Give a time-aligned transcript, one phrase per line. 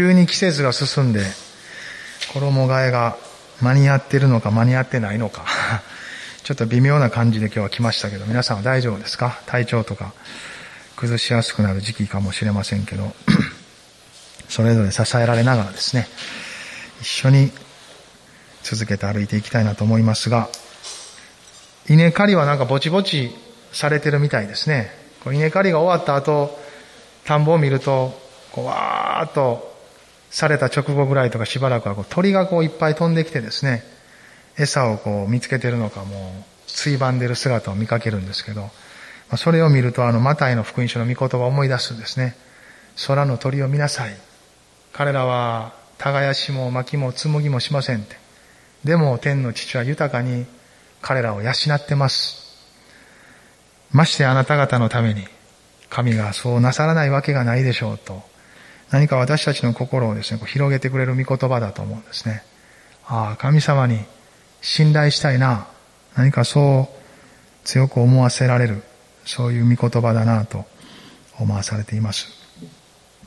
[0.00, 1.20] 急に季節が進んで、
[2.32, 3.18] 衣替えが
[3.60, 5.44] 間に合ってるのか間に合ってないのか、
[6.42, 9.38] ちょっと微妙な感じで今日は来ましたけど、皆さんは大丈夫ですか？
[9.44, 10.14] 体調とか
[10.96, 13.14] 崩しやすくなる時期かもしれませんけど、
[14.48, 16.08] それぞれ支えられながらですね、
[17.02, 17.52] 一緒に
[18.62, 20.48] 続けて歩いていきたいなと思いますが、
[21.90, 23.36] 稲刈りはなんかぼちぼち
[23.70, 24.94] されてるみたいですね。
[25.26, 26.58] 稲刈りが終わった後、
[27.26, 28.18] 田んぼを見ると、
[28.50, 29.69] こうわーっと
[30.30, 33.82] された直後ぐらいとかしばらくはこう鳥がこういっぱい飛んできてですね、
[34.56, 38.70] 餌をこう見つけてるのかもう、ついばんでる姿を見かけるんですけど、
[39.36, 42.36] それを見るとあのマタイの福音書の御言葉を思い出すんですね。
[43.06, 44.16] 空の鳥を見なさい。
[44.92, 48.16] 彼らは耕しも薪も紡ぎもしませんって。
[48.84, 50.46] でも天の父は豊かに
[51.02, 52.50] 彼らを養ってます。
[53.92, 55.26] ましてあなた方のために
[55.88, 58.22] 神がそうなさらないわけがないでしょうと
[58.90, 62.42] 何か私たちの心をですね、こう広げてくれる御言葉だと思うんですね。
[63.06, 64.00] ああ、神様に
[64.60, 65.66] 信頼したいな。
[66.16, 68.82] 何かそう強く思わせられる、
[69.24, 70.66] そういう御言葉だなと
[71.38, 72.28] 思わされています。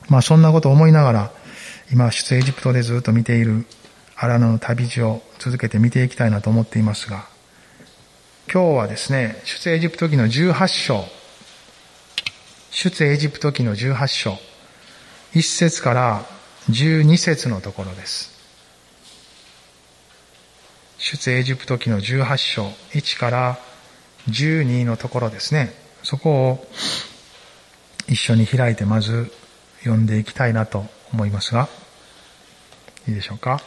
[0.08, 1.30] まあそんなことを思いながら、
[1.92, 3.66] 今出エジプトでずっと見ている
[4.16, 7.26] 荒野の旅路を続けて見ていきたいなと思っていますが、
[8.52, 11.04] 今日はですね、出エジプト記の18章、
[12.70, 14.38] 出エジプト記の18章、
[15.34, 16.24] 1節から
[16.70, 18.32] 12節のところです。
[20.98, 23.58] 出エジプト記の18章、1から
[24.28, 25.74] 12のところですね。
[26.02, 26.66] そこを
[28.08, 29.32] 一緒に開いてまず
[29.80, 31.68] 読んでいきたいなと思いますが、
[33.08, 33.60] いいでしょうか？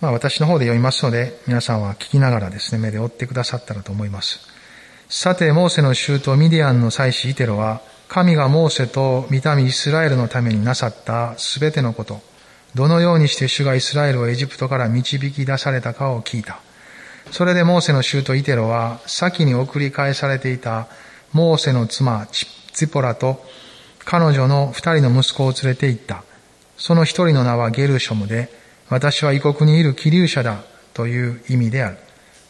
[0.00, 4.40] まあ私の方で読みますので、皆さんは聞きながらですね、目で追ってくださったらと思います。
[5.12, 12.20] さて、モーセの衆とミディアンの祭司イテロは、神がモーセと見た目イスラエルのためになさったすべてのこと、
[12.76, 16.60] どのようにして主がイスラエルをエジプトから導き出されたかを聞いた。
[17.32, 20.86] それでモーセの衆とイテロは、先に送り返されていた
[21.32, 22.28] モーセの妻、
[22.72, 23.44] ツポラと
[24.04, 26.22] 彼女の二人の息子を連れて行った。
[26.76, 28.48] その一人の名はゲルショムで、
[28.88, 30.62] 私は異国にいる気流者だ
[30.94, 31.96] という意味である。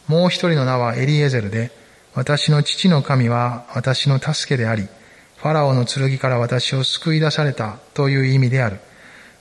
[0.07, 1.80] もう一人の名はエリエゼルで、
[2.13, 4.87] 私の父の神は私の助けであり、
[5.37, 8.79] ファラオの剣から私を救い出されたという意味である。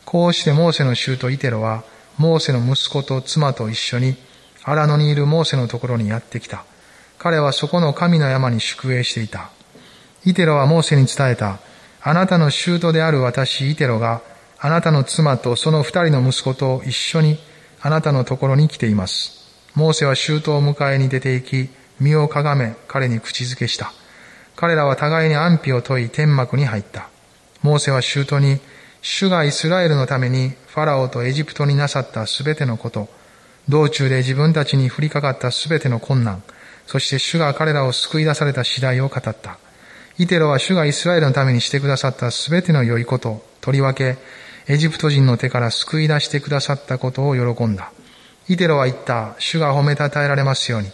[0.05, 1.85] こうしてモーセの衆とイテロは、
[2.17, 4.17] モーセの息子と妻と一緒に、
[4.63, 6.65] 荒野にいるモーセのところにやってきた。
[7.19, 9.51] 彼はそこの神の山に宿営していた。
[10.25, 11.59] イテロはモーセに伝えた。
[12.03, 14.23] あなたの衆とである私、イテロが、
[14.59, 17.39] あなたの妻とその二人の息子と一緒に
[17.81, 19.49] あなたのところに来ています。
[19.75, 23.93] モーセは衆とを迎えに出て行き、身をかがめ彼に口づけした。
[24.57, 27.09] 彼らは互いに安否を問い天幕に入った。
[27.63, 28.61] モーセは舅に、
[29.03, 33.09] 主がイスラエルのためにファラオとエジプトになさったすべてのこと、
[33.69, 36.43] 道中で自分たちに降りかかったすべての困難、
[36.87, 39.59] そして主が彼らを救い出された次第を語った。
[40.19, 44.19] イテロは主がイスラエルのためにしてくださったすべての良いこと、とりわけ、
[44.67, 47.93] エジプト人の手から救い出してくださったことを喜んだ。
[48.49, 50.91] イテロは言った、主が褒めたたえられますように。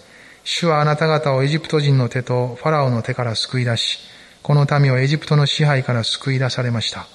[0.49, 3.99] 主はあなた方をエジプト人の手とファラオの手から救い出し、
[4.45, 7.09] この民をエジプトの支配から救い出されました。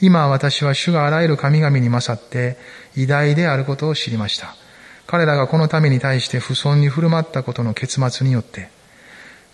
[0.00, 2.56] 今私は主があらゆる神々に勝って
[2.96, 4.56] 偉大であることを知りました。
[5.06, 8.70] 彼らがこの民に対して不尊に振る舞ったことの結末によって、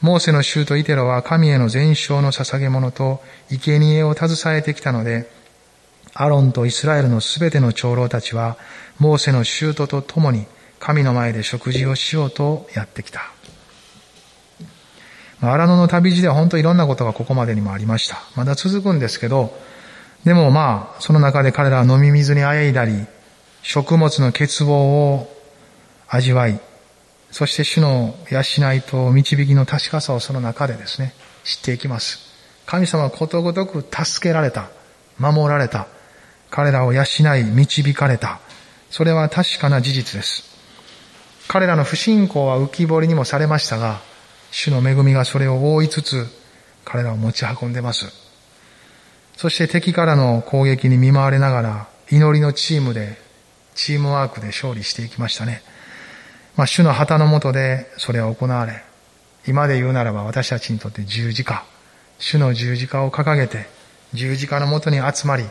[0.01, 3.21] モーセの衆とイテロは神への全焼の捧げ物と
[3.51, 5.29] 生贄を携えてきたので、
[6.15, 8.57] アロンとイスラエルのすべての長老たちは、
[8.99, 10.47] モーセの衆とと共に
[10.81, 13.31] 神の前で食事をしようとやってきた。
[15.43, 18.19] 荒野の旅路では本当いろんなことがここまでにもありました。
[18.35, 19.57] まだ続くんですけど、
[20.25, 23.07] でもまあ、その中で彼らは飲み水にあえいだり、
[23.63, 25.35] 食物の欠乏を
[26.09, 26.61] 味わい、
[27.31, 32.19] そして主の養いと導きの確かさをその中でですね、知っていきます。
[32.67, 34.71] 神様はことごとく助けられた、
[35.19, 35.87] 守られた、
[36.51, 37.03] 彼らを養
[37.37, 38.41] い、導かれた。
[38.91, 40.50] それは確かな事実です。
[41.53, 43.99] 彼らの不信仰は浮き彫りにもされましたが、
[44.53, 46.29] 主の恵みがそれを覆いつつ、
[46.85, 48.07] 彼らを持ち運んでます。
[49.37, 53.19] そして敵からの攻撃に見舞われながら、祈りのチームで、
[53.75, 55.65] チームワークで勝利していきましたね。
[56.55, 58.85] まあ、主の旗の下でそれは行われ、
[59.45, 61.65] 今で言うならば私たちにとって十字架、
[62.21, 63.67] 主の十字架を掲げて、
[64.15, 65.47] 十字架のもとに集まり、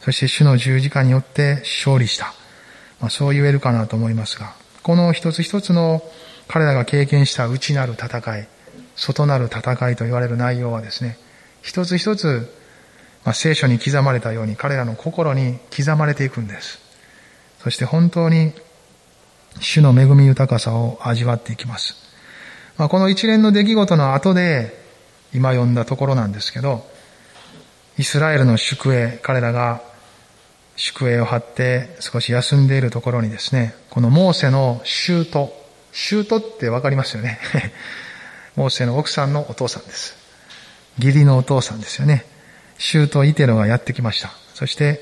[0.00, 2.34] そして主の十字架によって勝利した。
[3.00, 6.00] まあ、そう言えるかなと思いますが、この一つ一つの
[6.46, 8.46] 彼らが経験した内なる戦い、
[8.94, 11.18] 外なる戦いと言われる内容はですね、
[11.60, 12.48] 一つ一つ、
[13.24, 16.78] まあ、聖書に刻まれたように彼らの心に刻まれていくんです。
[17.64, 18.52] そして本当に
[19.58, 21.96] 主の恵み豊かさを味わっていきます。
[22.76, 24.72] まあ、この一連の出来事の後で
[25.34, 26.86] 今読んだところなんですけど、
[27.98, 29.82] イスラエルの宿営、彼らが
[30.76, 35.24] 宿営を張って少し休んでいるところにですね、このモーセの舅、
[35.92, 37.40] 舅ってわかりますよね？
[38.56, 40.14] モーセの奥さんのお父さんです。
[40.98, 42.24] 義理のお父さんですよね？
[42.78, 44.30] 舅イテロがやってきました。
[44.54, 45.00] そして、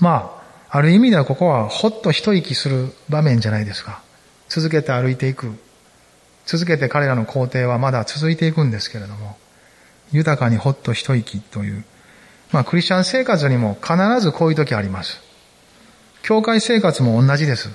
[0.00, 0.36] ま
[0.68, 4.02] あ、ある意味ではここはほっと一息する場面じゃないですか。
[4.48, 5.52] 続けて歩いていく。
[6.46, 9.36] 続けて彼らの工程はまだ続いていくんですけれども、
[10.12, 11.84] 豊かにほっと一息という
[12.52, 15.20] まあ、クリスチャン生活にも必ずこういう時あります。
[16.22, 17.70] 教会生活も同じです。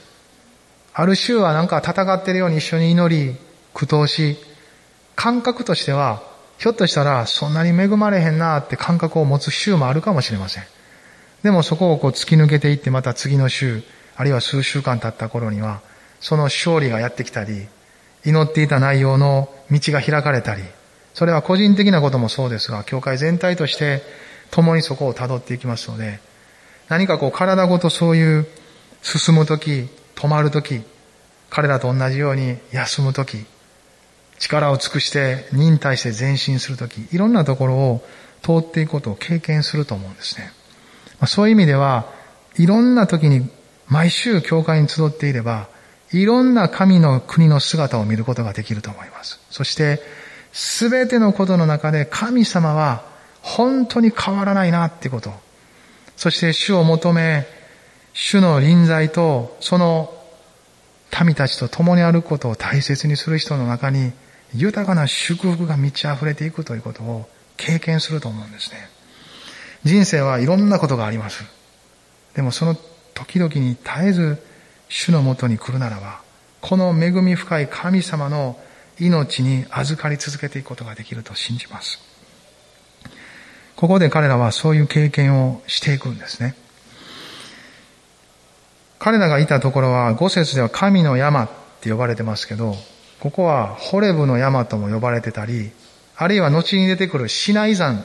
[0.94, 3.38] ある週はなんか戦ってるように一緒に祈り、
[3.74, 4.38] 苦闘し、
[5.16, 6.24] 感覚としては、
[6.58, 10.64] ひょっとしたらそんなに恵まれへんなって感覚を持つ週もあるかもしれません。
[11.44, 13.84] でもそこをこう突き抜けていってまた次の週、
[14.16, 15.82] あるいは数週間経った頃には、
[16.20, 17.68] その勝利がやってきたり、
[18.26, 20.64] 祈っていた内容の道が開かれたり、
[21.14, 24.02] それは個人的なこともそうですが、教会全体として
[24.52, 26.20] 共にそこを辿っていきますので、
[26.88, 28.48] 何かこう体ごとそういう
[29.02, 30.82] 進むとき、止まるとき、
[31.50, 33.46] 彼らと同じように休むとき、
[34.40, 38.06] 力を尽くして忍耐して前進するとき、いろんなところを
[38.42, 40.52] 通っていくことを経験すると思うんですね。
[41.20, 42.06] まあ、そういう意味では、
[42.58, 43.50] いろんな時に
[43.88, 45.68] 毎週教会に集っていれば、
[46.12, 49.40] いろんな神の国の姿を見ることができると思います。
[49.50, 50.02] そして、
[50.54, 53.04] すべてのことの中で神様は
[53.46, 55.32] 本当に変わらないなってこと。
[56.18, 57.46] そして主を求め、
[58.12, 60.12] 主の臨在とその
[61.24, 64.14] 民たちと共にあることを大切にする人の中に
[64.56, 68.90] 豊かな祝福が満ち溢れていくということを経験すると思うんですね。
[69.84, 71.44] 人生はいろんなことがあります。
[72.34, 72.76] でもその
[73.14, 74.44] 時々に絶えず
[74.90, 76.22] 主のもとに来るならば、
[76.62, 78.60] この恵み深い神様の
[79.00, 82.15] 命に預かり続けていくことができると信じます。
[83.76, 86.56] ここで彼らはそういう経験をしていくんですね。
[89.00, 91.50] 彼らがいたところは、五節では神の山っ
[91.82, 92.76] て呼ばれてますけど、
[93.20, 95.72] ここはホレブの山とも呼ばれてたり、
[96.16, 98.04] あるいは後に出てくるシナイ山っ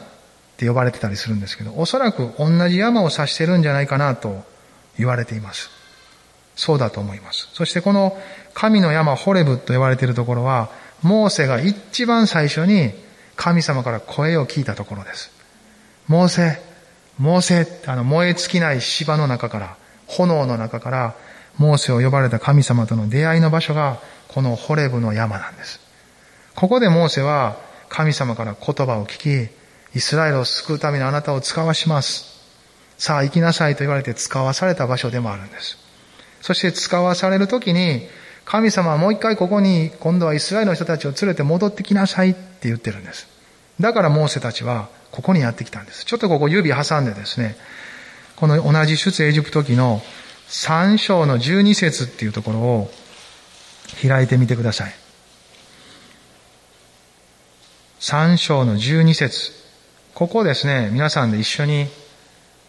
[0.56, 4.44] て呼ばれてたりするんですけど、おそらく同じ山を指してるんじゃないかなと
[4.98, 5.70] 言われています。
[6.56, 7.48] そうだと思います。
[7.54, 8.18] そしてこの
[8.52, 10.68] 神の山ホレブと呼ばれているところは、
[11.02, 12.92] モーセが一番最初に
[13.36, 15.39] 神様から声を聞いたところです。
[16.10, 16.58] モーセ、
[17.18, 19.76] モーセってあの燃え尽きない芝の中から、
[20.08, 21.14] 炎の中から、
[21.56, 25.78] モーセを呼ばれた神様との出会いの場所が、このホレブの山なんです。
[26.56, 27.58] ここでモーセは
[27.88, 29.52] 神様から言葉を聞き、
[29.94, 32.24] イスラエルを救うためにあなたを使わします。
[32.98, 35.78] さあ行きなさいと言われて使わされた場所でもあるんです。
[36.40, 38.08] そして使わされるときに、
[38.44, 43.28] 神様はもう一回ここに今度はイスラエルの人たちを連れて戻ってきなさいって言ってるんです。
[43.78, 46.04] だからモーセたちはここにやってきたんです。
[46.04, 47.56] ちょっとここ指挟んでですね、
[48.36, 50.02] この同じ出エジプト記の
[50.48, 52.90] 3章の12節っていうところを
[54.06, 54.94] 開いてみてください。
[58.00, 59.52] 3章の12節
[60.14, 61.86] ここをですね、皆さんで一緒に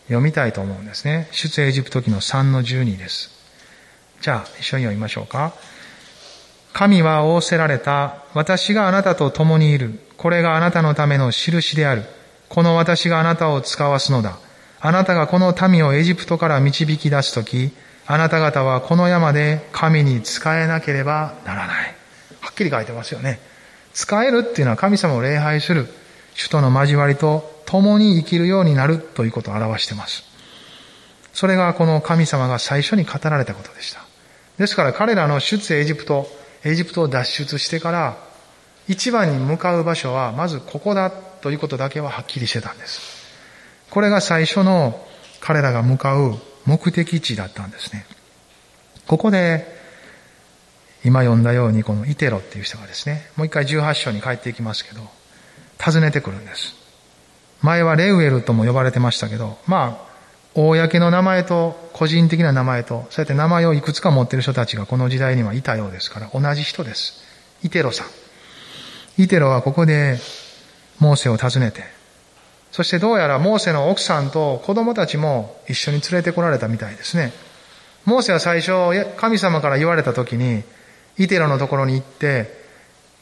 [0.07, 1.29] 読みたいと思うんですね。
[1.31, 3.29] 出エジプト記の3の12です。
[4.21, 5.53] じゃあ、一緒に読みましょうか。
[6.73, 8.23] 神は仰せられた。
[8.33, 9.99] 私があなたと共にいる。
[10.17, 12.03] これがあなたのための印である。
[12.51, 14.37] この私があなたを使わすのだ。
[14.81, 17.71] あなたがこの民をエジプトから導き出すとき、
[18.05, 21.95] あなた方はこの山で神に仕えなければならない。
[22.41, 23.39] はっきり書いてますよね。
[23.93, 25.87] 使えるっていうのは神様を礼拝する、
[26.33, 30.25] 主との交わりと共に生きるようになるということを表しています。
[31.31, 34.01] それがこの神様が最初に語られたことでした。
[34.57, 36.27] ですから彼らの出エジプト、
[36.65, 38.17] エジプトを脱出してから
[38.89, 43.01] 一番に向かう場所はまずここだということだけははっきりしてたんです。
[43.89, 45.05] これが最初の
[45.41, 48.05] 彼らが向かう目的地だったんですね。
[49.07, 49.81] ここで
[51.03, 55.01] 今読んだようにこのイテロっていう人がですね、もう一回18章に帰っていきますけど、
[55.83, 56.75] 訪ねてくるんです。
[57.61, 60.11] 前はレウエルとも呼ばれてましたけど、まあ、
[60.53, 67.23] 公の名前と個人的な名前と、そうやって名前をいくつか持ってる人たちがこの時代にはいたようですから、同じ人です。
[67.63, 68.07] イテロさん。
[69.21, 70.19] イテロはここで
[71.01, 71.83] モーセを訪ねて、
[72.71, 77.33] そしてどうやらモーセの奥さんと子供たちも一緒に連れてこられたみたいですね。
[78.05, 78.71] モーセは最初、
[79.17, 80.63] 神様から言われた時に、
[81.17, 82.61] イテロのところに行って、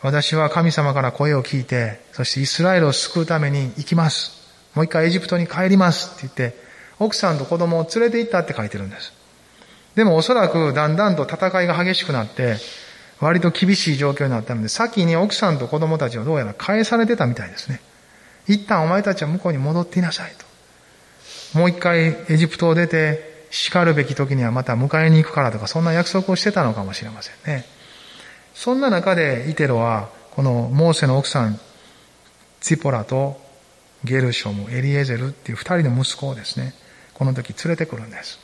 [0.02, 4.40] 私は神様から声を聞いて、そしてイスラエルを救うために行きます。
[4.76, 6.58] もう一回エジプトに帰りますって言って、
[7.00, 9.14] 奥さんと子供を連れて行ったって書いてるんです。
[9.96, 12.58] でもおそらくだんだんと戦いが激しくなって、
[13.20, 17.82] 割と厳しい状況になったので、先に奥さんと子供たちをどうやら返されてたみたいですね。
[18.48, 21.58] 一旦お前たちは向こうに戻っていなさいと。
[21.58, 27.66] もう一回エジプトを出て、叱るべき時にはまた迎えに行くからとか、そんな約束をしてたのかもしれませんね。
[28.54, 31.60] そんな中でイテロは、このモーセの奥さん、
[32.62, 33.42] ツィポラと
[34.04, 36.74] ゲルショム、エリエゼルっていう二人の息子をですね、
[37.14, 38.40] この時連れてくるんです。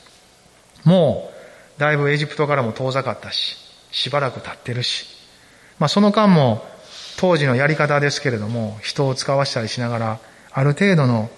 [0.84, 1.30] も
[1.78, 3.56] う、だいぶエジプトからも遠ざかったし、
[3.96, 5.06] しばらく経ってるし、
[5.78, 6.62] まあその間も
[7.16, 10.18] 当時のやり方ですけれども、人を使わしたりしながら、
[10.52, 11.30] ある程度の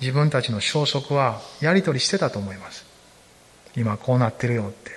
[0.00, 2.86] 自分たちの消息はやり取りしてたと思います。
[3.76, 4.90] 今こうなってるよって。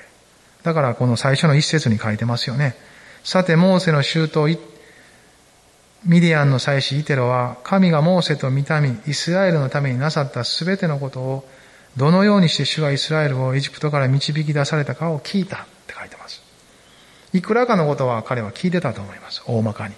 [0.63, 2.75] だからこの最初の一節に書いてますよね。
[3.25, 4.47] さて、モーセの周到、
[6.05, 11.49] ミディアンの祭司イテロは、神がモーセと見たみ、イスラエルのためになさったすべてのことを、
[11.97, 16.40] どのようにして主がイスラエルをエジプトから導き出されたかを聞いたって書いてます。
[17.33, 19.43] いくらかのことは彼は聞いてたと思います。
[19.45, 19.95] 大まかに。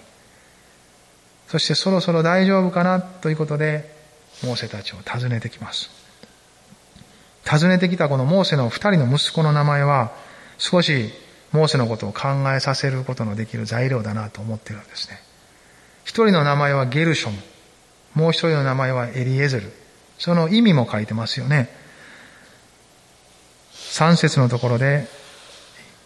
[1.48, 3.92] そしてそろそろ大丈夫かなということで、
[4.42, 5.90] モーセたちを訪ねてきます。
[7.48, 10.12] 訪ねてきたこのモーセの二人の息子の名前は、
[10.58, 11.12] 少し
[11.52, 15.20] モーセのことを考えさせることのできる材料だなと思ってるんですね。
[16.04, 17.38] 一人の名前はゲルショム。
[18.14, 19.72] もう一人の名前はエリエゼル。
[20.18, 21.68] その意味も書いてますよね。
[23.72, 25.06] 三節のところで、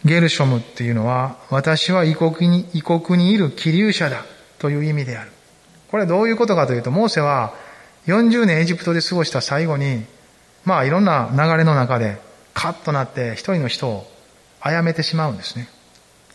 [0.05, 4.23] ゲルショムっていうのは、私は異国に、異国にいる気流者だ
[4.57, 5.31] という意味である。
[5.89, 7.53] これどういうことかというと、モーセは
[8.07, 10.05] 40年エジプトで過ごした最後に、
[10.65, 12.17] まあいろんな流れの中で
[12.53, 14.05] カッとなって一人の人を
[14.61, 15.67] 殺めてしまうんですね。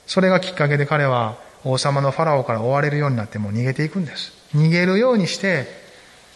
[0.06, 4.32] それがきっかけで彼は王様のファラオから追われるようになってもう逃げていくんです。
[4.54, 5.66] 逃げるようにして、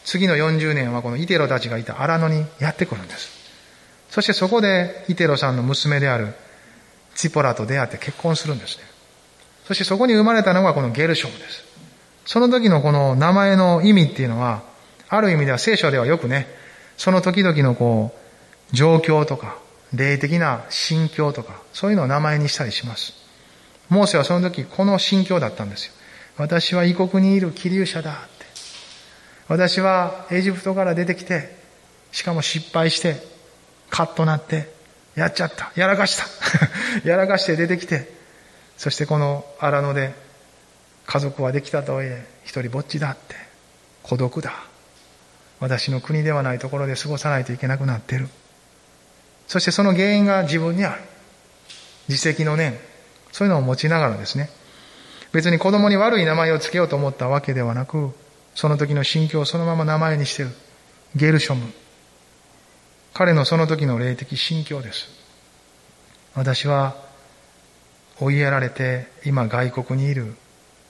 [0.04, 3.30] 次の40年はこのイテロたちがいた荒野にやってくるんです。
[4.10, 6.34] そしてそこでイテロさんの娘である
[7.18, 8.84] チポラと出会って結婚するんですね。
[9.66, 11.64] そしてそこに生まれたのがこのゲルショムです。
[12.24, 14.62] その時のこの名前の意味っていうのは、
[15.08, 16.46] ある意味では聖書ではよくね、
[16.96, 18.14] その時々のこ
[18.72, 19.58] う、状況とか、
[19.92, 23.14] 霊的な心境とか、そういうのを名前にしたりします。
[23.88, 25.92] モーセはその時この心境だったんですよ。
[26.36, 28.46] 私は異国にいる気流者だって。
[29.48, 31.56] 私はエジプトから出てきて、
[32.12, 33.20] しかも失敗して、
[33.90, 34.77] カッとなって、
[35.18, 35.72] やっちゃった。
[35.74, 36.24] やらかした。
[37.02, 38.08] やらかして出てきて、
[38.76, 40.14] そしてこの荒野で
[41.06, 43.34] 家族はできたとはいえ、一人ぼっちだって。
[44.04, 44.54] 孤独だ。
[45.58, 48.28] 私の国ではないところで過ごさないといけなくなってる。
[49.48, 51.00] そしてその原因が自分にある。
[52.08, 52.78] 自責の念。
[53.32, 54.50] そういうのを持ちながらですね。
[55.32, 58.14] 別に子供に悪い名前を付けようと思ったわけではなく、
[58.54, 60.50] その時の心境をそのまま名前にしてる。
[61.16, 61.72] ゲルショム。
[63.18, 65.08] 彼のその時の霊的心境です。
[66.36, 66.94] 私は
[68.20, 70.36] 追いやられて今外国にいる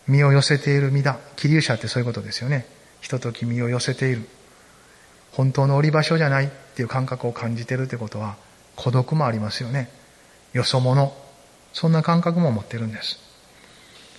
[0.06, 1.18] 身を寄せている身だ。
[1.36, 2.66] 気流者ってそういうことですよね。
[3.00, 4.28] 人ととき身を寄せている。
[5.32, 8.36] 本当の降り場所じゃないっていう感覚を感じてるってことは
[8.76, 9.88] 孤独もありますよね。
[10.52, 11.10] よそ者。
[11.72, 13.18] そんな感覚も持ってるんです。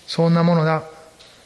[0.07, 0.83] そんなものだっ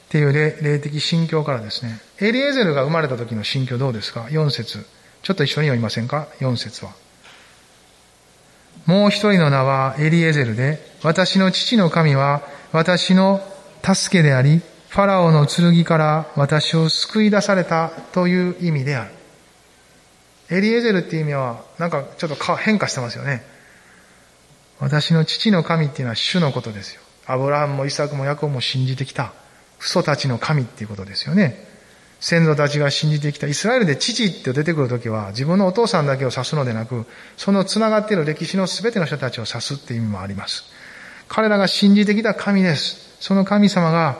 [0.07, 4.85] ていう霊的心境からですね、エリエゼルが生まれた時の心境どうですか ?4 節。
[5.23, 6.91] ちょっと一緒に読みませんか ?4 節は。
[8.85, 12.41] もう一人の名はエリエゼルで、私の父の神は
[12.73, 13.41] 私の
[13.81, 19.11] 助けであり、ファラオの剣から私を救い出されたという意味である。
[20.57, 23.43] エリエゼルっていう意味は、なんかちょっと変化してますよね。
[24.79, 27.01] 私の父の神っていうのは主のことですよ。
[27.25, 29.33] アブラハムもイサクもヤコブも信じてきた、
[29.79, 31.72] 父祖たちの神っていうことですよね。
[32.23, 33.47] 先祖たちが信じてきた。
[33.47, 40.63] イスラエルで父って出てくるときは、自分のお父さんだけを指すのでなく、その繋がっている歴史の全ての人たちを指すっていう意味もあります。
[41.27, 43.17] 彼らが信じてきた神です。
[43.19, 44.19] その神様が、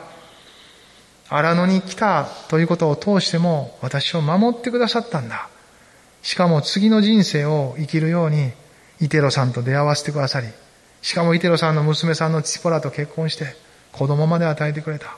[1.30, 5.48] 荒野に来たということを通しても、私を守ってくださったんだ。
[6.20, 8.52] しかも次の人生を生きるように、
[9.00, 10.48] イテロさんと出会わせてくださり、
[11.00, 13.56] しかもイテロさんの娘さんのチポラと結婚して、
[13.92, 15.16] 子供まで与えてくれた。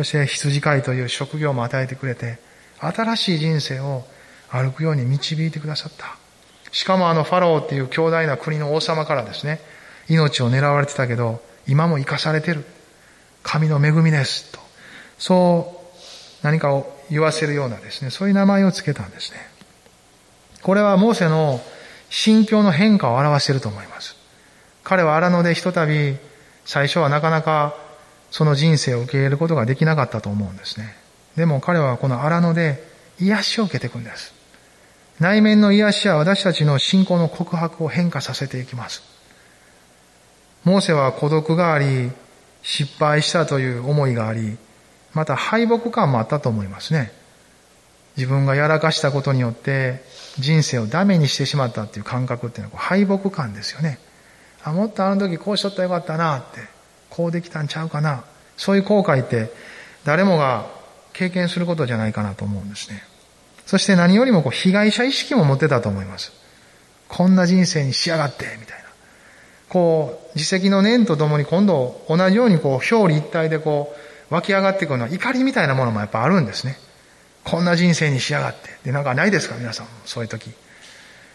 [0.00, 2.38] そして羊飼いという職業も与えてくれて、
[2.78, 4.04] 新しい人生を
[4.48, 6.16] 歩くように導いてくださった。
[6.72, 9.60] しかもあのファローっていう強大な国の王様からですね、
[10.08, 12.64] 命を狙われてたけど、今も生かされてる。
[13.42, 14.50] 神の恵みです。
[14.52, 14.58] と。
[15.18, 15.82] そ
[16.42, 19.38] う何かを言わせるようなですね、そういう名前を付けたんですね。
[20.62, 21.60] これはモーセの
[22.08, 24.16] 心境の変化を表していると思います。
[24.82, 26.16] 彼は荒野でひとたび、
[26.64, 27.89] 最初はなかなか
[28.30, 30.94] その人生を受け入れることができなかったと思うんですね。
[31.36, 32.82] でも彼はこの荒野で
[33.18, 34.34] 癒しを受けていくんです。
[35.18, 39.02] 内面の癒しは私たちの信仰の告白を変化させていきます。
[40.64, 42.10] モーセは孤独があり、
[42.62, 44.56] 失敗したという思いがあり、
[45.12, 47.12] また敗北感もあったと思いますね。
[48.16, 50.02] 自分がやらかしたことによって
[50.38, 53.98] 人生をダメにしてしまったっていう感覚っていうのは敗北感ですよね。
[54.62, 56.60] あ、もっとあの時こうしとったらよかったなって、
[57.10, 58.24] こうできたんちゃうかな。
[58.56, 59.52] そういう後悔って
[60.04, 60.66] 誰もが
[61.12, 63.02] 経験することじゃないかなと思うんですね。
[63.66, 66.32] そして何よりもこう被害者意識も持ってたと思います。
[67.08, 68.84] こんな人生にしやがって、みたいな。
[69.68, 73.94] こう、自責の念とともに今度同じようにこう表裏一体でこ
[74.30, 76.76] う湧き上がってくるのは怒りみたいなものもやっぱあるんですね。
[77.44, 78.70] こんな人生にしやがって。
[78.84, 79.56] で、なんかないですか？
[79.56, 79.86] 皆さん。
[80.04, 80.50] そういう時。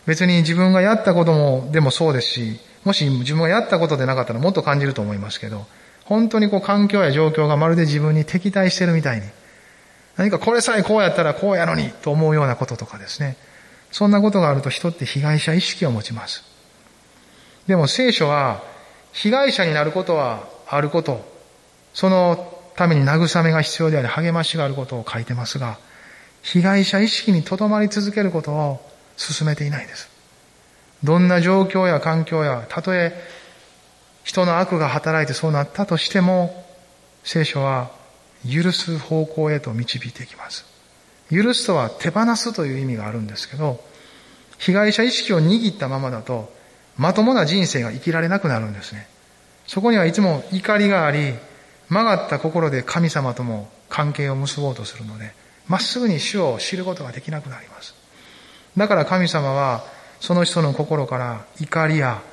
[0.05, 5.65] 別に自分がやったことも、でもそうですし、もし自分がやったことでなかったらもっと感じると思いますけど、
[6.05, 9.27] 本当にこう環境や状況がまるで自分に敵対してるみたいに、
[10.17, 13.35] 何かこれさえこうやったらこうやのにと思うようなこととかですね。
[13.91, 16.43] そんなことがあると人って被害者意識を持ちます。
[17.67, 18.63] でも聖書は、
[19.13, 21.25] 被害者になることはあること、
[21.93, 25.79] そのために慰めが必要であり励ましがあることを書いてますが、
[26.43, 30.14] 被害者意識にとどまり続けることを進めていないです。
[31.05, 33.13] どんな状況や環境や、たとえ
[34.23, 36.65] 人の悪が働いてそうなったとしても、
[37.23, 37.91] 聖書は
[38.43, 40.65] 許す方向へと導いていきます。
[41.31, 43.79] 許すとは手放すという意味があるんですけど、
[44.57, 46.51] 被害者意識を握ったままだと、
[46.97, 49.07] まともな人生が生きられなくなるんですね。
[49.67, 51.35] そこにはいつも怒りがあり、
[51.89, 55.33] 曲がった心で神様とも関係を結ぼうとするので、
[55.67, 57.93] まっすぐに主を知ることができなくなります。
[58.75, 59.83] だから神様は、
[60.25, 62.23] その人の心から怒りや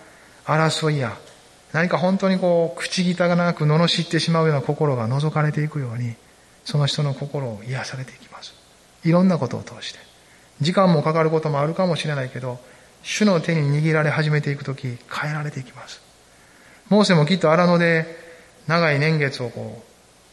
[0.46, 1.14] 争いや
[1.72, 3.14] 何か本当にこう、口汚
[3.54, 6.14] く罵ってしまうような心が覗かれていくように、
[6.64, 8.54] その人の心を癒されていきます。
[9.04, 9.98] いろんなことを通して。
[10.60, 12.60] 時間もかかることもあるかもしれないけど、
[13.02, 16.00] 主の手に握られ始めていくとき、変えられていきます。
[16.88, 18.06] モーセもきっと荒野で
[18.66, 19.82] 長い年月をこ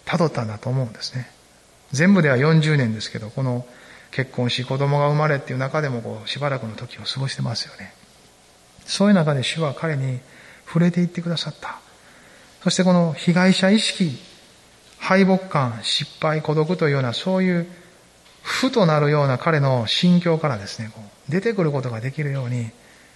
[0.06, 1.30] う、辿ったんだと思うんですね。
[1.92, 3.66] 全部では40年ですけど、この
[4.12, 7.94] 結婚し子供が生まれっていう中でもこう、しばらくの時を過ごしてますよね。
[8.86, 10.20] そういう中で主は彼に
[10.66, 11.80] 触れていってくださった。
[12.64, 14.18] そしてこの被害者意識、
[14.98, 17.68] 敗北感、失敗、孤独というようなそういう
[18.42, 22.72] 負となるような彼の心境からですねこう、出てくることができるように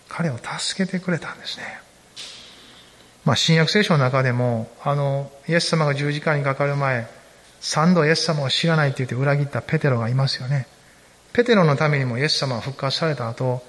[0.08, 1.64] 彼を助けてくれたんですね。
[3.26, 7.08] まあ、新約聖書の中でも、あの、イエス様が十字架にかかる前、
[7.62, 10.68] 三度イエス様を知らないって言って裏切ったペテロがいますよね。
[11.34, 13.64] ペテロのためにもイエス様は復活された後、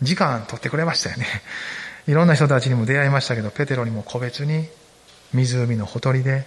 [0.00, 1.26] 時間取ってくれましたよね。
[2.08, 4.68] いろんな人たちにも出会いましたけど、ペテロにも個別に
[5.32, 6.46] 湖のほとりで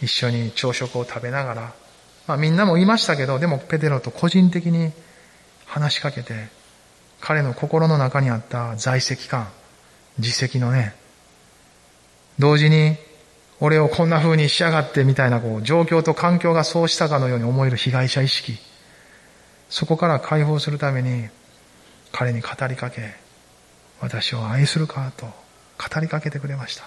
[0.00, 1.72] 一緒に朝食を食べながら、
[2.26, 4.92] まあみんなもいましたけど、でもペテロと個人的に
[5.66, 6.48] 話しかけて、
[7.20, 9.48] 彼の心の中にあった在籍感、
[10.18, 10.94] 実績のね、
[12.38, 12.98] 同時に
[13.60, 18.58] 俺をこんな風にしやがってみたいなこう状況と環境がそうしたかのように思える被害者意識、
[19.74, 21.28] そこから解放するために
[22.12, 23.12] 彼に語りかけ、
[24.00, 26.84] 私を愛するかと語りかけてくれました。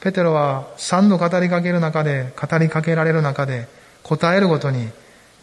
[0.00, 3.68] ペテロは三度語りかける中で、語りかけられる中で、
[4.02, 4.88] 答えるごとに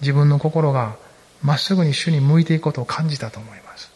[0.02, 0.98] 自分の心が
[1.41, 3.89] まっすぐに主に向いていくことを感じたと思います。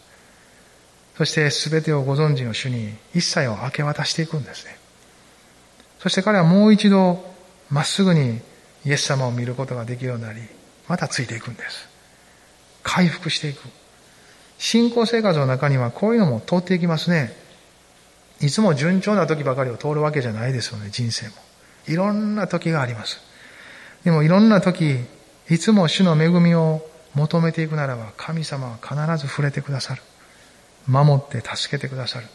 [1.17, 4.77] そして全てをご存知の主に一切を明け渡していくんですね。
[5.99, 7.25] そして彼はもう一度
[7.69, 8.39] まっすぐに
[8.85, 10.39] イエス様を見ることができるようになり、
[10.87, 11.91] またついていくんです。
[12.83, 13.59] 回復していく。
[14.59, 17.35] 信仰生活の中にはこういうのも通っていきますね。
[18.39, 21.33] いつも順調な時ばかりを通るわけじゃないですよね、人生も。
[21.87, 23.19] いろんな時があります。
[24.03, 24.99] でもいろんな時、
[25.49, 30.01] いつも主の恵みを求めていくならば、神様は必ず触れてくださる。
[30.87, 32.27] 守って助けてくださる。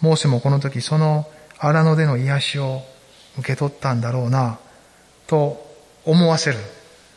[0.00, 2.82] モーセもこの時、その荒野での癒しを
[3.38, 4.58] 受け取ったんだろうな、
[5.26, 5.64] と
[6.04, 6.58] 思わせる、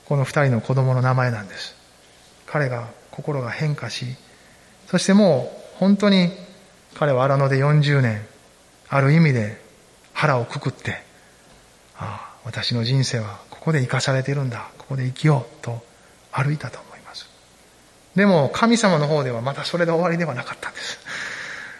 [0.06, 1.75] この二人の子供の名前なんです。
[2.48, 4.06] 彼が心が変化し、
[4.88, 6.32] そしてもう本当に
[6.94, 8.26] 彼は荒野で40年、
[8.90, 9.62] ある意味で
[10.14, 11.04] 腹をくくって、
[11.98, 15.84] ああ、私の人生はここで生かされてるんだ、ここで生きようと
[16.32, 17.30] 歩いたと思います。
[18.16, 21.00] でも神様の方ではまたそれで終わりではなかったんです。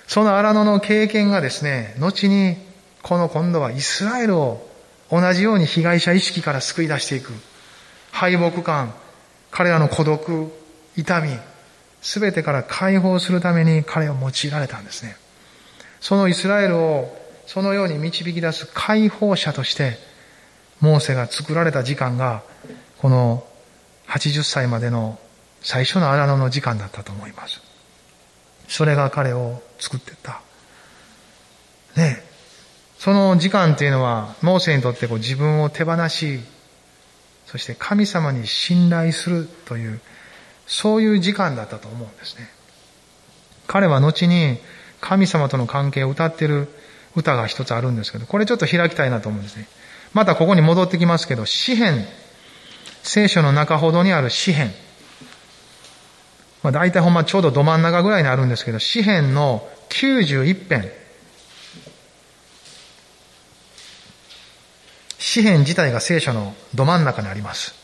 [0.08, 2.58] その荒野の経験がですね、後に
[3.02, 4.68] この今度はイスラエルを
[5.12, 7.32] 同じように被害者意識から救い出していく。
[8.12, 8.94] 敗北感、
[9.56, 10.52] 彼らの孤独、
[10.98, 11.30] 痛み、
[12.02, 15.16] すべてから解放するために彼を用いられたんですね。
[16.02, 19.98] そのイスラエルをそのように導き出す解放者として、
[20.82, 22.44] モーセが作られた時間が、
[22.98, 23.48] この
[24.10, 25.18] 80歳までの
[25.62, 27.62] 最初の荒野の時間だったと思います。
[28.68, 30.42] それが彼を作っていった。
[31.96, 32.22] ね
[33.00, 36.42] その時間っていうのは、モーセにとってこう自分を手放し、
[37.46, 40.00] そして神様に信頼するという、
[40.68, 42.50] そういう時間だったと思うんですね。
[43.68, 44.60] 彼は後に
[45.02, 46.68] 神様との関係を歌っている
[47.16, 49.68] 歌が一つあるんですけど、これちょっと開きたいなと思うんですね。
[50.14, 52.06] またここに戻ってきますけど、詩篇、
[53.04, 54.72] 聖書の中ほどにある詩篇。
[56.64, 60.92] まあ大体ほんまちょうどど真ん中ぐらいにあるんですけど、詩篇の91編。
[65.36, 67.76] 詩篇自体が聖書のど真ん中にあります。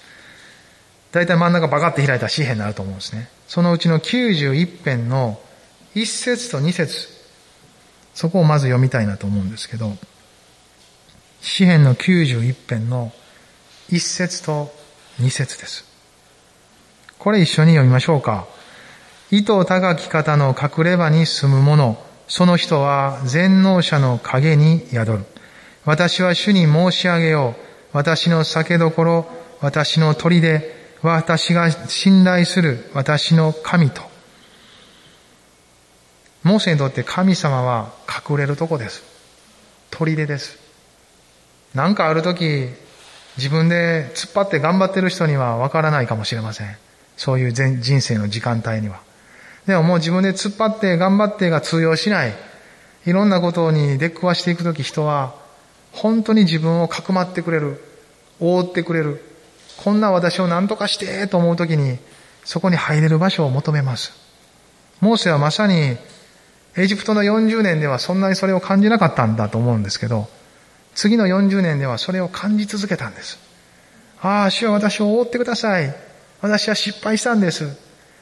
[1.11, 3.27] 大体真ん中バカって開いた詩篇になると思うんですね。
[3.49, 5.37] そのうちの91編の
[5.93, 7.09] 1節と2節
[8.13, 9.97] そこをまず読みたいなと思うんですけど、
[11.41, 13.11] 詩篇の91編の
[13.89, 14.73] 1節と
[15.19, 15.83] 2節です。
[17.19, 18.47] これ一緒に読みましょうか。
[19.29, 25.25] 意図高き方の隠れ場に住む者、その人は全能者の影に宿る。
[25.85, 27.71] 私は主に申し上げよう。
[27.97, 29.27] 私の酒どころ、
[29.59, 30.61] 私の砦、
[31.01, 34.01] 私が信頼する私の神と。
[36.43, 39.03] モーセにとって神様は隠れるとこです。
[39.91, 40.57] 砦です。
[41.73, 42.67] なんかある時、
[43.37, 46.75] 自分で突っ張って頑張ってる人にはわからないかもしれません。
[47.17, 49.01] そういう人生の時間帯には。
[49.67, 52.33] でももう自分で突っ張って頑張ってが通用しない。
[53.05, 55.35] いろんなことに出くわしていくとき人は、
[55.91, 57.83] 本当に自分をかくまってくれる。
[58.39, 59.23] 覆ってくれる。
[59.77, 61.97] こんな私を何とかしてと思うときに、
[62.43, 64.13] そこに入れる場所を求めます。
[64.99, 65.97] モーセはまさに、
[66.77, 70.27] エジプトの40年ではそんなにそれを感じなかったんだと思うんですけど、
[70.95, 73.39] 次の40年ではそれを感じ続けたんです。
[74.21, 75.93] ああ、主は私を覆ってください。
[76.41, 77.75] 私は失敗したんです。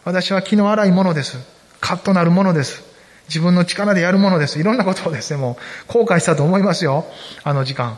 [0.05, 1.37] 私は気の荒いものです。
[1.79, 2.88] カッとなるものです。
[3.29, 4.59] 自分の力でやるものです。
[4.59, 5.57] いろんなことをですね、も
[5.89, 7.05] う後悔したと思いますよ。
[7.43, 7.97] あの時間。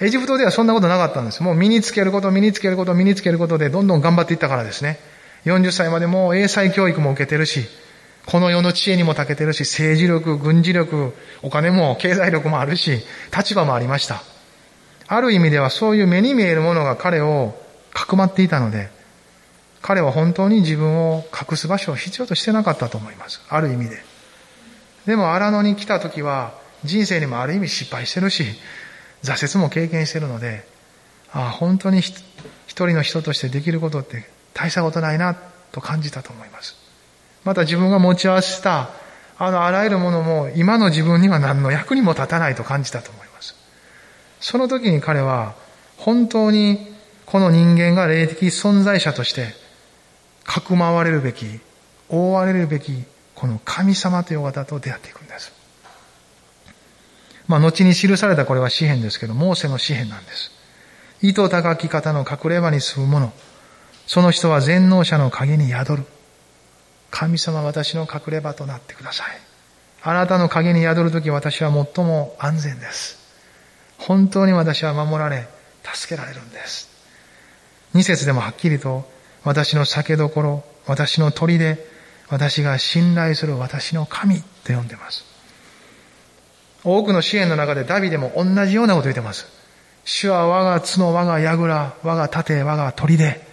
[0.00, 1.42] エジプトではそんなことなかったんです。
[1.42, 4.98] もう身につけること、身につけること、身につけることでどんどん頑張っていったからですね。
[5.44, 7.66] 40歳までもう英才教育も受けてるし、
[8.26, 13.00] この世の知恵にも長けてるし、政治力、軍事力、お金も経済力もあるし、
[13.36, 14.22] 立場もありました。
[15.08, 17.54] ある意味ではそういう目に見えるものが彼を
[17.92, 18.90] かくまっていたので、
[19.82, 23.40] 彼は本当に自分を隠す場所を必要としてなかったと思います。
[23.48, 24.11] ある意味で。
[25.06, 28.44] でも荒野に来た時は人生にもある意味失敗してるし、
[29.22, 30.64] 挫折も経験してるので、
[31.32, 32.24] ああ、本当に一
[32.66, 35.36] 人の人としてできることって大したことないな
[35.72, 36.76] と感じたと思います。
[37.44, 38.90] また自分が持ち合わせた
[39.38, 43.56] あのあらゆるものも今の自分には何の役にも立たないと感じたと思います。
[44.40, 45.54] その時に彼は
[45.96, 46.92] 本当に
[47.26, 49.54] この人間が霊的存在者として
[50.44, 51.60] かくまわれるべき、
[52.08, 53.04] 覆われるべき、
[53.42, 55.52] この神様という方と出会っていくんです。
[57.48, 60.52] まあ、後に記されたこれは詩篇ですけど、モーセの詩篇なんです。
[61.22, 63.32] 意図高き方の隠れ場に住む者、
[64.06, 66.04] その人は全能者の影に宿る。
[67.10, 69.26] 神様私の隠れ場となってください。
[70.04, 73.18] あなたの影に宿るとき私は最も安全です。
[73.98, 75.48] 本当に私は守られ、
[75.82, 76.88] 助けられるんです。
[77.92, 79.04] 二節でもはっきりと
[79.42, 81.90] 私の酒どころ、私の鳥で、
[82.32, 85.22] 私が信頼する私の神って呼んでます。
[86.82, 89.46] 多くの支援の中でダビデも同じようなこと言ってます。
[90.06, 93.46] 主は我が角、我が櫓、我が盾、我が鳥で、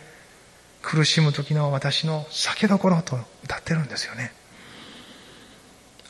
[0.82, 4.32] 苦しむ時の私の酒どころと歌ってるんですよね。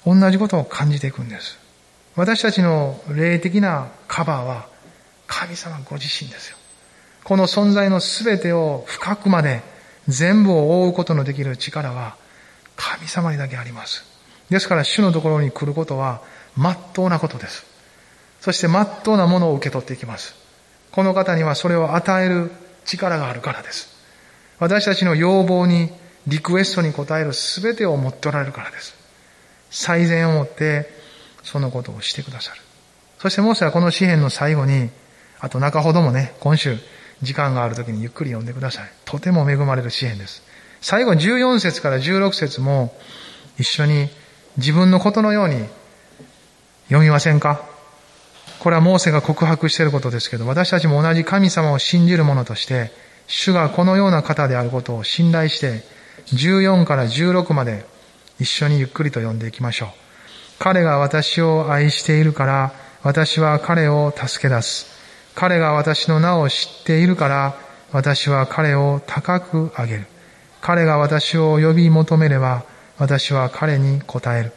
[0.05, 1.57] 同じことを感じていくんです。
[2.15, 4.67] 私たちの霊的なカバーは
[5.25, 6.57] 神様ご自身ですよ。
[7.23, 9.63] この存在の全てを深くまで
[10.07, 12.15] 全部を覆うことのできる力は
[12.79, 14.05] 神様にだけあります。
[14.49, 16.21] ですから主のところに来ることは
[16.55, 17.65] 真っ当なことです。
[18.39, 20.33] そして真っ当なものを受け取っていきます。
[20.91, 22.51] この方にはそれを与える
[22.85, 23.89] 力があるからです。
[24.59, 25.91] 私たちの要望に、
[26.27, 28.93] リクエストに応える全てを持っておられるからです。
[29.69, 30.89] 最善をもって
[31.43, 32.61] そのことをしてくださる。
[33.19, 34.89] そしてモーセはこの詩篇の最後に、
[35.39, 36.77] あと中ほどもね、今週
[37.21, 38.91] 時間がある時にゆっくり読んでください。
[39.05, 40.43] とても恵まれる詩篇です。
[40.81, 42.93] 最後14節から16節も
[43.57, 44.09] 一緒に
[44.57, 45.65] 自分のことのように
[46.87, 47.65] 読みませんか？
[48.59, 52.91] これはモーセが告白していることですけど、私たちも同じ神様を信じる者として、
[53.27, 55.83] 主がこのような方であることを信頼して、
[56.33, 57.85] 14から16まで
[58.39, 59.89] 一緒にゆっくりと読んでいきましょう。
[60.59, 64.87] 彼が私を愛しているから、私は彼を助け出す。
[65.35, 67.55] 彼が私の名を知っているから、
[67.93, 70.05] 私は彼を高く上げる。
[70.61, 72.63] 彼が私を呼び求めれば、
[72.97, 74.51] 私は彼に答える。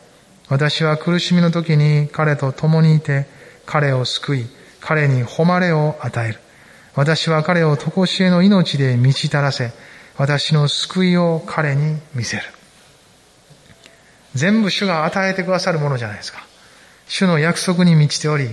[0.48, 3.26] 私は苦しみの時に彼と共にいて、
[3.64, 4.46] 彼を救い、
[4.80, 6.40] 彼に誉れを与える。
[6.94, 9.72] 私は彼を常しえの命で満ち足らせ、
[10.18, 12.42] 私の救いを彼に見せる。
[14.34, 16.44] 全部主が与えてくださるものじゃないですか。
[17.06, 18.48] 主の約束に満ちており、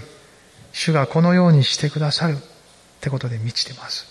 [0.71, 2.37] 主がこのようにしてくださるっ
[3.01, 4.05] てことで満ちてます。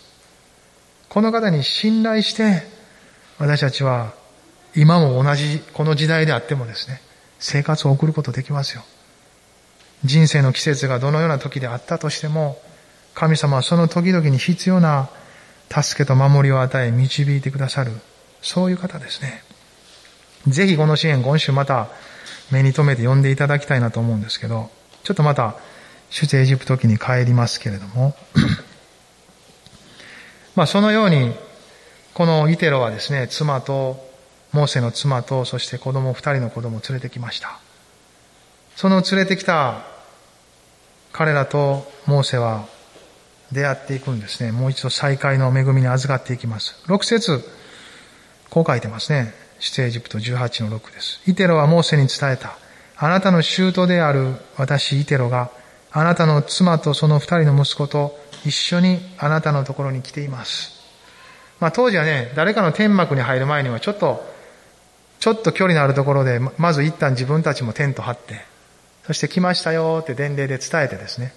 [1.08, 2.62] この方に信頼して、
[3.38, 4.12] 私たちは
[4.74, 7.00] 今も同じこの時代であってもですね、
[7.38, 8.84] 生活を送ることできますよ。
[10.04, 12.60] 人生の季節がどのような時であったとしても、
[13.14, 15.08] 神様はその時々に必要な
[15.70, 17.92] 助けと守りを与え導いてくださる、
[18.42, 19.42] そういう方ですね。
[20.46, 21.88] ぜひこの支援今週また
[22.50, 24.70] 目に留めて読んでいただきたいなと思うんですけど、
[25.02, 25.56] ちょっとまた
[26.10, 28.14] 出エジプト記に帰りますけれども、
[30.54, 31.34] まあそのように、
[32.18, 34.04] このイテロはですね、妻と、
[34.50, 37.60] モーセの妻と、そして子供二人の子供を連れてきました。
[38.74, 39.84] その連れてきた
[41.12, 42.66] 彼らとモーセは
[43.52, 44.50] 出会っていくんですね。
[44.50, 46.74] もう一度再会の恵みに預かっていきます。
[46.88, 47.40] 6節
[48.50, 49.32] こう書いてますね。
[49.60, 51.20] 出エジプト18の6です。
[51.28, 52.58] イテロはモーセに伝えた。
[52.96, 55.52] あなたの舅である私イテロが、
[55.92, 60.77] あなたの妻とその二人の息子と一緒にあなたのところに来ています。
[61.60, 64.24] まあ当時はね、誰かの天幕に入る前にはちょっと、
[65.18, 68.40] ちょっと距離のあるところで、まず一旦自分たちもテント張って、
[69.06, 71.32] そして来ましたよって伝令で伝えてですね、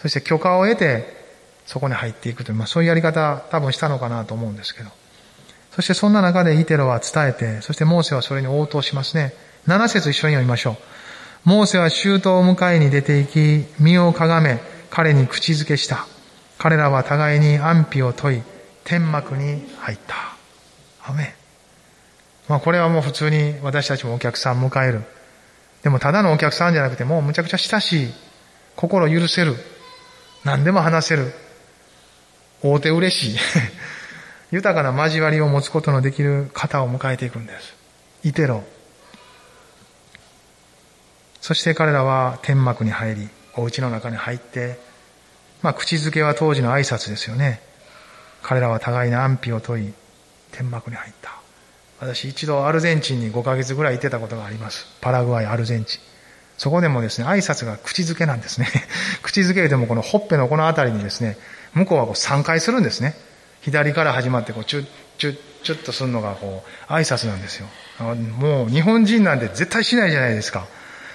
[0.00, 1.26] そして許可を得て、
[1.66, 4.90] そこに入っていくという、まあそういうやり方多分したのかなと思うんですけど。
[5.74, 9.34] そしてそんな中でイテロは伝えて、そしてモーセはそれに応答しますね。
[9.66, 10.76] 7節一緒に読みましょう。
[11.44, 14.58] モーセは周到を迎えに出て行き、身をかがめ、
[14.90, 16.06] 彼に口づけした。
[16.56, 18.42] 彼らは互いに安否を問い、
[18.86, 20.14] 天幕に入った。
[21.04, 21.34] アメ
[22.48, 25.02] まあこれはもう普通に私たちもお客さん迎える。
[25.82, 28.08] でもただのお客さんじゃなくてもうむちゃくちゃ親しい、
[28.76, 29.56] 心許せる、
[30.44, 31.32] 何でも話せる、
[32.62, 33.38] 大手嬉しい。
[34.52, 37.74] 豊かな交わりを持つことのできる方を迎えていくんです。
[38.22, 38.62] イテロ。
[41.40, 44.78] そして彼らは天幕に入り、お家の中に入って、
[45.62, 47.65] まあ口づけは当時の挨拶ですよね。
[48.42, 49.92] 彼らは互いに安否を問い、
[50.52, 51.36] 天幕に入った。
[51.98, 54.86] 私一度アルゼンチンに5ヶ月ぐらい行ってたことがあります。
[55.00, 56.00] パラグアイ、アルゼンチン。
[56.58, 58.68] そこでもですね、挨拶が口づけなんですね。
[59.22, 61.36] 口づけでもこのほっぺのこの辺りにですね、
[61.74, 63.14] 向こうはこう3回するんですね。
[63.62, 64.86] 左から始まってこうチュッ
[65.18, 67.66] チュッチュッとするのがこう挨拶なんですよ。
[68.38, 70.66] もう日本人なんて絶対しないじゃないですか。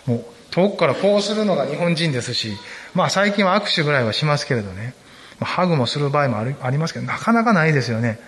[0.06, 2.58] もう遠くからこうするのが日本人ですし、
[2.94, 4.94] まあ最近は握手ぐらいはしますけれどね。
[5.42, 8.20] ハグもする場合もありますけど、なかなかないですよね。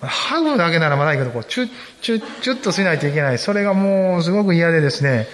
[0.00, 3.38] ハグだけならまだいいけど、こう、チュッ、チュッ、チュッとしないといけない。
[3.38, 5.26] それがもうすごく嫌でですね、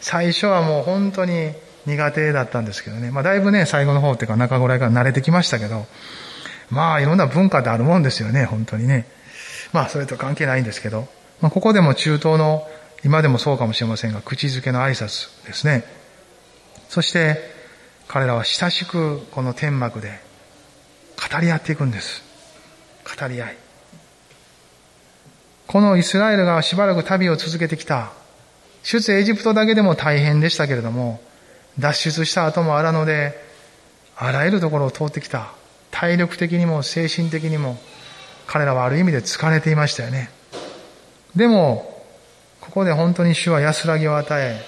[0.00, 1.52] 最初はもう本当に
[1.86, 3.10] 苦手だったんですけどね。
[3.10, 5.86] まあだいぶね、最後の方っていうか中ぐらいから慣れてきましたけど、
[6.70, 9.06] まあいろんな文化ってあるもんですよね、本当にね。
[9.72, 11.08] まあそれと関係ないんですけど、
[11.40, 12.68] まあここでも中東の、
[13.02, 15.84] 今でもそうかもしれませんが、口づけの挨拶ですね。
[16.90, 17.38] そして、
[18.08, 20.20] 彼らは親しくこの天幕で
[21.32, 22.22] 語り合っていくんです。
[23.04, 23.56] 語り合い。
[25.66, 28.10] このイスラエルがしばらく旅を続けてきた。
[28.82, 31.20] 出エジプトだけでも大変でしたけれども、
[31.78, 33.38] 脱出した後もあらので、
[34.16, 35.52] あらゆるところを通ってきた。
[35.92, 37.76] 体力的にも精神的にも
[38.46, 40.30] 彼らはある意味で疲れていましたよね。
[41.36, 42.04] でも、
[42.60, 44.60] ここで本当に主は安らぎを与え、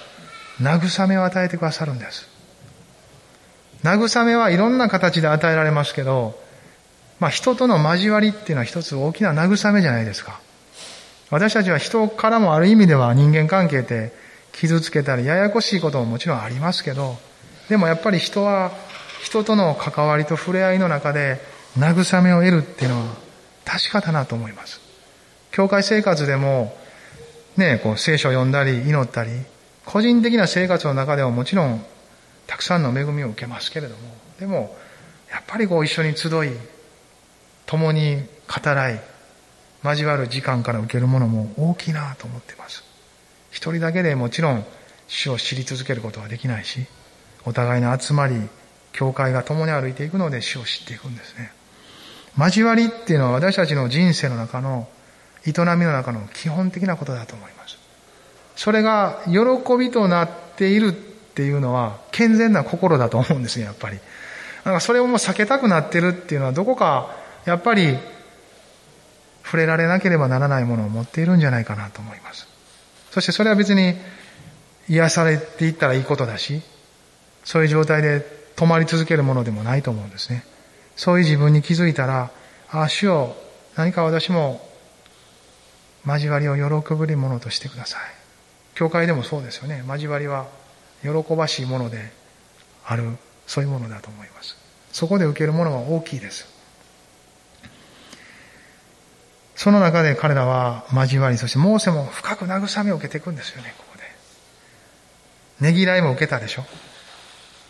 [0.61, 2.29] 慰めを与えてくださるんです。
[3.83, 6.41] 慰めはいろんな形で与えられますけど、
[7.23, 10.41] まあ人との交わりっていうのは一つ大きな慰めじゃないですか。
[11.29, 14.11] 私たちは人からもある意味では人間関係って
[14.51, 17.15] 傷つけたりややこしいことももちろんありますけど、
[17.69, 18.71] でもやっぱり人は
[19.21, 21.39] 人との関わりと触れ合いの中で
[21.77, 23.05] 慰めを得るっていうのは
[23.63, 24.81] 確かだなと思います。
[25.53, 26.75] 教会生活でも、
[27.55, 29.29] ね、こう聖書を読んだり祈ったり、
[29.85, 31.85] 個人的な生活の中ではもちろん
[32.47, 34.01] たくさんの恵みを受けますけれども、
[34.41, 34.75] でも、
[35.31, 36.51] やっぱりこう一緒に集い、
[37.73, 39.01] 共に語らい、
[39.83, 42.83] 交わる時間から受けるものも大きいなと思っています。
[43.49, 44.63] 一人だけでもちろん
[45.07, 46.85] 主を知り続けることはできないし、
[47.45, 48.35] お互いの集まり、
[48.91, 51.51] 教会が共に歩いていくので主を知っていくんですね。
[52.37, 54.87] 交わりっていうのは私たちの人生の中の
[55.43, 57.79] 営みの中の基本的なことだと思います。
[58.55, 63.97] それが喜びとなっているっていうのは健全な心だと思うんですね、やっぱり。
[64.63, 67.97] なんかそれをもう避けたくなってるっていうのはどこか、やっぱり
[69.43, 72.47] 触れられなければならないものを持っているんじゃないかなと思います。
[73.11, 73.95] そしてそれは別に
[74.89, 76.61] 癒されていったらいいことだし、
[77.43, 78.25] そういう状態で
[78.55, 80.43] 止まり続けるものでもないと思うんですね。
[80.95, 82.31] そういう自分に気づいたら、
[82.69, 83.35] ああ、主よ、
[83.75, 84.67] 何か私も
[86.05, 88.01] 交わりを喜ぶものとしてください。
[88.75, 89.83] 教会でもそうですよね。
[89.87, 90.47] 交わりは
[91.01, 92.11] 喜ばしいもので
[92.85, 94.57] ある、そういうものだと思います。
[94.91, 96.52] そこで受けるものは大きいです。
[99.63, 105.65] その中で彼らは交わり、そしてモーセも深く慰めを受けていくんですよね、ここで。
[105.65, 106.65] ねぎらいも受けたでしょ。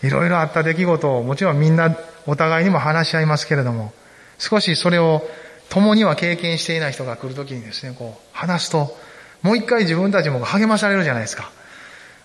[0.01, 3.93] いろいろあった出来事をもちろんみんなお互いにも話し合いますけれども、
[4.39, 5.21] 少しそれを
[5.69, 8.97] 共には経験していない人が来るときにですね、こう話すと、
[9.43, 11.51] もう一回自分たちも励まされるじゃないですか。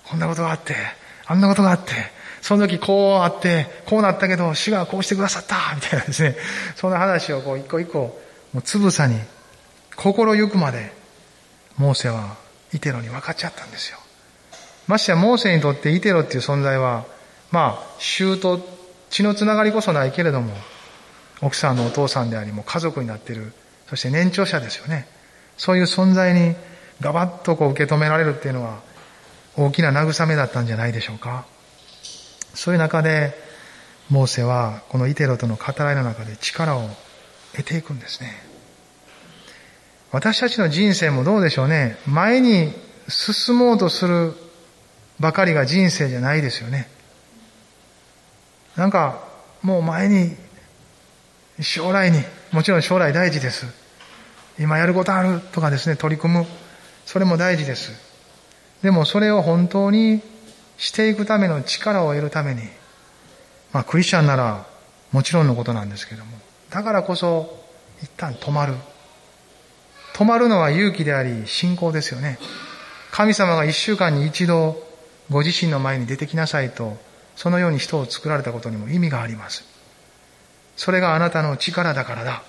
[0.04, 0.76] こんなことがあって、
[1.26, 1.92] あんなことがあって、
[2.40, 6.36] その時こうあって、こうなったけど、主がこうしてくださったみたいなですね、
[6.74, 8.18] そんな話をこう一個一個、
[8.54, 9.20] もうつぶさに、
[9.98, 10.92] 心ゆくまで、
[11.76, 12.36] モーセは
[12.72, 13.98] イテロに分かっちゃったんですよ。
[14.86, 17.04] ましてやモーセにとってイテロっていう存在は、
[17.50, 18.60] まあ、衆と
[19.10, 20.54] 血のつながりこそないけれども、
[21.42, 23.52] 奥さんのお父さんであり、も家族になっている、
[23.90, 25.08] そして年長者ですよね。
[25.56, 26.54] そういう存在に
[27.00, 28.78] ガバッとこう受け止められるっていうのは、
[29.56, 31.44] 大きな慰めだったんじゃないでしょうか。
[32.54, 33.34] そういう中で、
[34.10, 36.88] モーセはこのイテロとの語らいの中で力を
[37.52, 38.47] 得ていくんですね。
[40.10, 41.96] 私たちの人生もどうでしょうね。
[42.06, 42.72] 前に
[43.08, 44.34] 進もうとする
[45.20, 46.88] ばかりが人生じゃないですよね。
[48.76, 49.24] なんか、
[49.62, 50.36] もう前に、
[51.60, 53.66] 将来に、もちろん将来大事です。
[54.58, 56.46] 今やることあるとかですね、取り組む。
[57.04, 57.92] それも大事です。
[58.82, 60.22] でもそれを本当に
[60.76, 62.62] していくための力を得るために、
[63.72, 64.66] まあクリスチャンなら
[65.10, 66.38] もちろんのことなんですけども、
[66.70, 67.64] だからこそ
[68.02, 68.74] 一旦止まる。
[70.18, 72.40] 止まるのは勇気であり信仰ですよね。
[73.12, 74.82] 神様が一週間に一度
[75.30, 76.96] ご自身の前に出てきなさいと、
[77.36, 79.62] そのように人を作られたことにも意味があります。
[80.76, 82.42] それがあなたの力だからだ。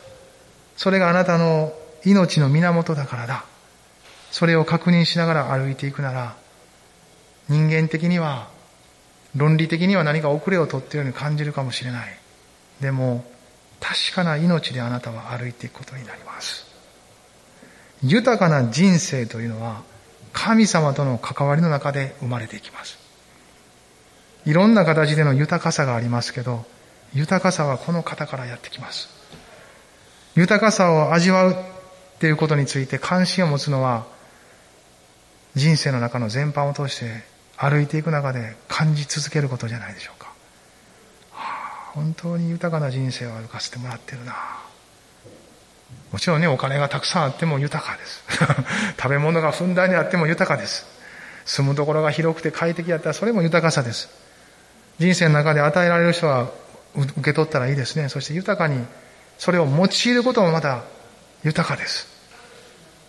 [0.78, 1.72] それがあなたの
[2.06, 3.46] 命の源だからだ。
[4.32, 6.36] それを確認しながら歩いていくなら、
[7.50, 8.48] 人間的には、
[9.36, 12.18] 論理的には何か遅れをとっているように感じるかもしれない。
[12.82, 13.24] でも、
[13.80, 16.69] 確かな命であなたは歩いていくことになります。
[18.04, 19.84] 豊かな人生というのは、
[20.32, 22.98] 神様との関わりの中で生まれていきます。
[24.46, 26.66] いろんな形での豊かさがありますけど、
[27.14, 29.10] 豊かさはこの方からやってきます。
[30.36, 31.56] 豊かさを味わうっ
[32.20, 34.06] ていうことについて関心を持つのは、
[35.56, 37.24] 人生の中の全般を通して
[37.58, 40.28] 歩いていく中で感じ続けることじゃないでしょうか。
[41.32, 44.34] はあ、本当に豊かな人生を歩かせてもらってるな。
[46.12, 48.24] もちろんね、お金がたくさんあっても豊かです。
[48.98, 50.86] 食べ物がふんだんにあっても豊かです。
[51.46, 54.10] 住むところが広くて快適だったらそれも豊かさです。
[55.00, 56.50] 人生の中で与えられる人は
[56.96, 58.10] 受け取ったらいいですね。
[58.10, 58.86] そして豊かに
[59.38, 60.82] それを用いることもまた
[61.44, 62.08] 豊かです。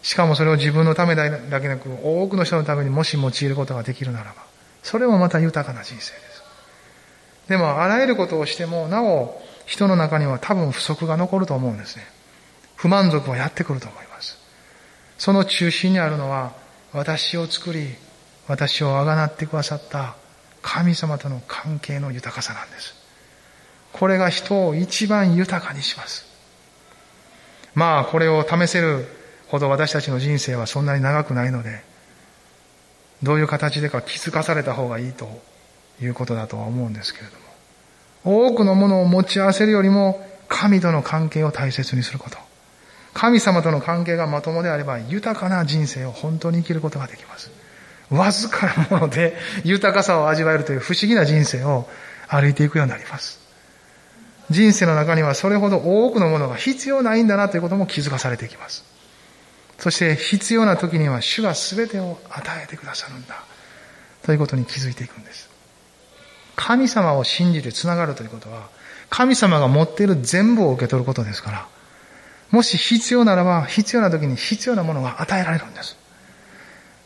[0.02, 4.34] しかもそれを自分のためだけなく、多くの人のためにもし用いることができるならば、
[4.82, 6.42] それもまた豊かな人生です。
[7.48, 12.04] でも、あらゆることをしても、なお、人の中には多分不足が残ると思うんですね。
[12.80, 14.38] 不満足はやってくると思います。
[15.18, 16.52] その中心にあるのは、
[16.94, 17.94] 私を作り、
[18.48, 20.16] 私をあがなってくださった
[20.62, 22.94] 神様との関係の豊かさなんです。
[23.92, 26.24] これが人を一番豊かにします。
[27.74, 29.06] まあ、これを試せる
[29.48, 31.82] ほど私たちの人生はそんなに長くないので、
[33.22, 35.28] どういう形でか気づかされた方がいいと
[36.00, 37.26] いうことだとは思うんですけれ
[38.24, 42.49] ども、多くのものを持ち合わせるよりも、神との関係を大切にすること。
[43.12, 47.50] 神様との関係がまともであれば、豊かな人生を本当に生きることができます。
[48.10, 51.88] わずかなもので豊かさを味わえるという不思議な人生を
[52.28, 53.40] 歩いていくようになります。
[54.50, 58.84] 人生の中にはそれほど多くのものが必要ないんだなということも気づかされていきます。
[59.78, 63.44] そして必要な時には主が全てを与えてくださるんだ。
[64.24, 65.48] ということに気づいていくんです。
[66.56, 68.68] 神様を信じて繋がるということは、
[69.08, 71.66] 神様が持っている全部を受け取ることですから、
[72.50, 75.96] もし必要ならば、必要な時に必要なものが与えられるんです。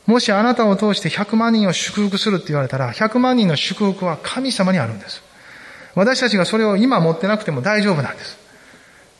[0.06, 5.22] もしあなたを通して100万人を祝福するって言われたら、100万人の祝福は神様にあるんです。
[5.94, 8.38] 私たちがそれを今持ってなくても大丈夫なんです。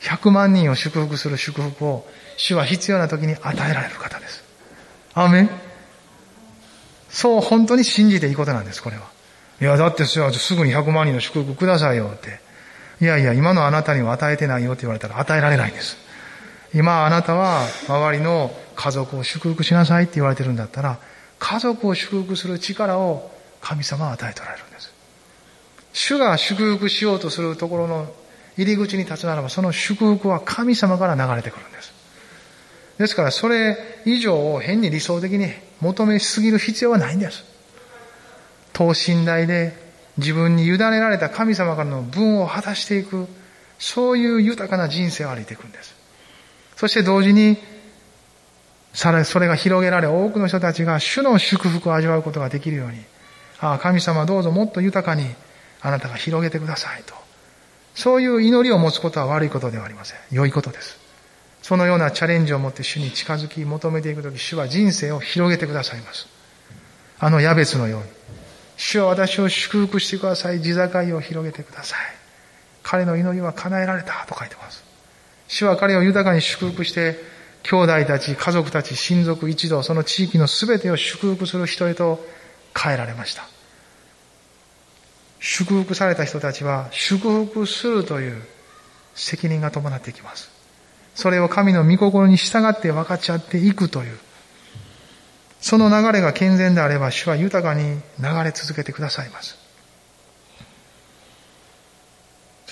[0.00, 2.06] 100万人を祝福する祝福を
[2.36, 4.44] 主は必要な時に与えられる方です。
[5.14, 5.50] アメン
[7.08, 9.04] そう本当に信じていいことなんです、これは。
[9.60, 12.40] いや、だってすぐに100万人の祝福くださいよって。
[13.00, 16.03] いやいや、今のあなたには与えてないよって言われたら与えられないんです。
[16.74, 20.98] 今あなたは周りの家族を祝福しなさいって言われてるんだったら、
[21.38, 24.92] 家族を祝福する力を神様は与えておられるんです。
[25.92, 28.12] 主が祝福しようとするところの
[28.56, 31.92] 入り口に立つならば、その祝福は神様から流れてくるんです。
[32.98, 37.44] ですから、それ以上を変に理想的に求めすぎる必要はないんです。
[38.72, 39.76] 等身大で
[40.16, 43.28] 自分に委ねられた神様からの分を果たしていく、
[43.78, 45.94] そういう豊かな人生を歩いていくんです。
[46.84, 47.56] そして同時に、
[48.92, 53.02] さらそれが広げられ、多くの人たちが主の祝福を味わうことができるように、
[53.58, 55.34] ああ、神様どうぞもっと豊かに
[55.80, 57.14] あなたが広げてくださいと。
[57.94, 60.18] そういう祈りを持つことは悪いことではありません。
[60.30, 60.98] 良いことです。
[61.62, 66.26] そのようなチャレンジを持って主に近づき求めていくとき、主は人生を広げてくださいます。
[67.18, 68.08] あのヤベツのように。
[68.76, 70.60] 主は私を祝福してください。
[70.60, 71.98] 地境を広げてください。
[72.82, 74.83] 彼の祈りは叶えられたと書いてます。
[75.48, 77.18] 主は彼を豊かに祝福して、
[77.62, 82.24] 兄弟たち、家族たち、親族一同、その地域の全てを祝福する人へと
[82.76, 83.44] 変えられました。
[85.40, 88.42] 祝福された人たちは、祝福するという
[89.14, 90.50] 責任が伴ってきます。
[91.14, 94.18] それを神の御心に従って分かっち合っていくという。
[95.60, 99.63] その流れが健全であれば、主は豊かに流れ続けてくださいます。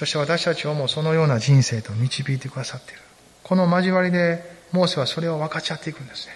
[0.02, 3.00] そして私たちをもそのような人生と導いてくださっている。
[3.44, 4.42] この交わりで、
[4.72, 6.32] モーセはそれを分かち合っていくんですね。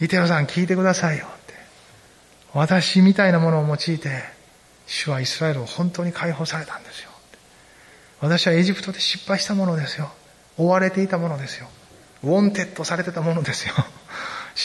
[0.00, 1.54] イテロさん聞いてくださいよって。
[2.54, 4.22] 私みたいなものを用いて、
[4.86, 7.10] 主はイスラエルを本当に解放されたんですよ。
[8.20, 10.08] 私はエジプトで失敗したものですよ。
[10.56, 11.66] 追われていたものですよ。
[12.22, 13.74] wanted されてたものですよ。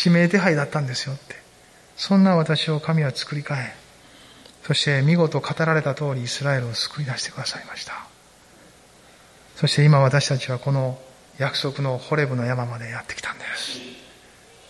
[0.06, 1.38] 指名手配だったんですよって。
[1.98, 3.74] そんな私を神は作り変え、
[4.64, 7.94] そして見事語られた通りイスラエルを救い出してくださいました。
[9.56, 11.00] そして今私たちはこの
[11.38, 13.80] 約束のホレブの山までやってきたんです。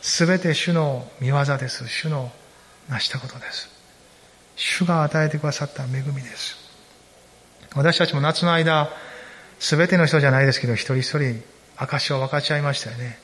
[0.01, 1.87] すべて主の御業です。
[1.87, 2.31] 主の
[2.89, 3.69] 成したことです。
[4.55, 6.57] 主が与えてくださった恵みです。
[7.75, 8.89] 私たちも夏の間、
[9.59, 11.41] すべての人じゃないですけど、一人一人
[11.77, 13.17] 証を分かち合いましたよね。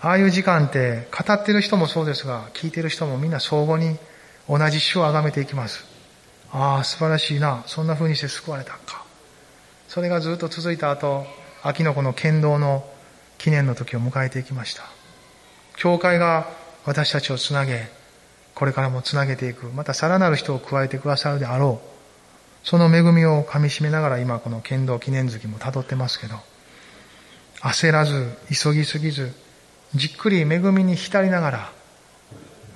[0.00, 3.98] ああいう時間って語ってる人もそうですが、聞いてる人もみんな相互に
[4.48, 5.84] 同じ主を崇めていきます。
[6.50, 7.62] ああ、素晴らしいな。
[7.66, 9.04] そんな風にして救われたか。
[9.88, 11.26] それがずっと続いた後、
[11.62, 12.88] 秋のこの剣道の
[13.36, 14.82] 記念の時を迎えていきました。
[15.76, 16.48] 教会が
[16.84, 17.90] 私たちをつなげ、
[18.54, 19.66] これからもつなげていく。
[19.66, 22.66] またさらなる人を加えてくださるであろう。
[22.66, 26.36] その恵みを噛み締めながら今この剣道記念月も辿ってますけど、
[27.60, 29.32] 焦らず、急ぎすぎず、
[29.94, 31.72] じっくり恵みに浸りながら、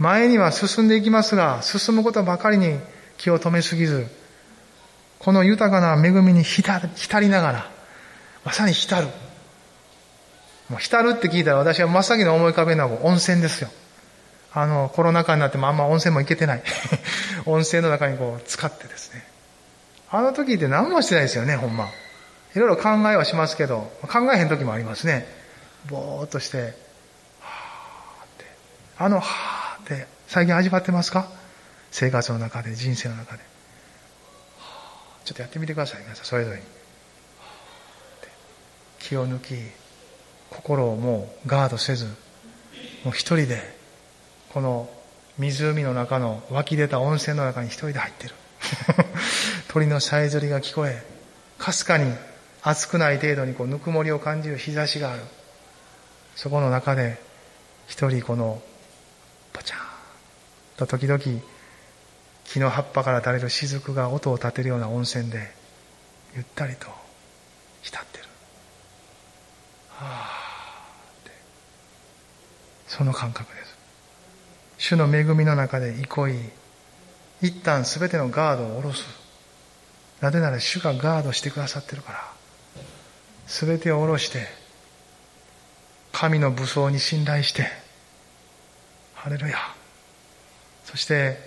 [0.03, 2.77] 前には進んでいきますが、進むことばかりに
[3.19, 4.09] 気を止めすぎず、
[5.21, 6.81] この豊かな恵みに浸
[7.21, 7.71] りながら、
[8.45, 9.07] まさに浸る。
[10.69, 13.71] もう浸るって聞いたら私は真っ先に思い浮かべるのは温泉ですよ。
[14.53, 16.63] あの、コロナ禍になってもあんま温泉も行けてない。
[17.47, 19.25] 温泉の中にこう使ってですね。
[20.11, 21.89] あの時って何もしてないですよね、ほんま。
[22.57, 25.29] いろいろ考えはしますけど、考えへん時もありますね。
[25.87, 26.75] ぼーっとして、
[28.99, 29.62] あの、はー
[30.33, 31.29] 最近味わってますか？
[31.91, 33.43] 生活の中で、人生の中で。
[35.27, 36.63] ちょっとやってみてください、皆さん、それぞれに。
[38.99, 39.57] 気を抜き、
[40.49, 42.13] 心をもうガードせず、も
[43.09, 43.61] う一人で、
[44.55, 44.89] この
[45.37, 48.35] 湖の中の湧き出た温泉の中に一人で入ってる。
[49.69, 51.05] 鳥のさえずりが聞こえ、
[51.59, 52.11] かすかに
[52.63, 55.21] 暑くない程度にこうぬくもりを感じる日差しがある。
[56.37, 57.21] そこの中で、
[57.87, 58.63] 一人この
[59.53, 59.92] ポチャーン
[60.87, 61.21] と時々
[62.45, 65.53] 木の葉っぱから垂れる雫が音を立てるような温泉で
[66.35, 66.89] ゆったりと
[67.83, 68.25] 浸ってる。
[69.91, 70.89] はあ
[71.23, 71.31] って
[72.87, 73.77] その感覚です。
[74.79, 76.39] 主の恵みの中で憩い、
[77.41, 79.05] 一旦すべてのガードを下ろす。
[80.21, 82.33] なぜなら主がガードしてくださってるから。
[83.47, 84.47] すべてを下ろして、
[86.13, 87.69] 神の武装に信頼して、
[89.15, 89.57] ハレルヤ。
[90.93, 91.39] そして、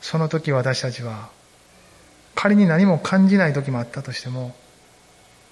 [0.00, 1.30] その時私たちは、
[2.34, 4.56] 仮に何も感じない時もあったとしても、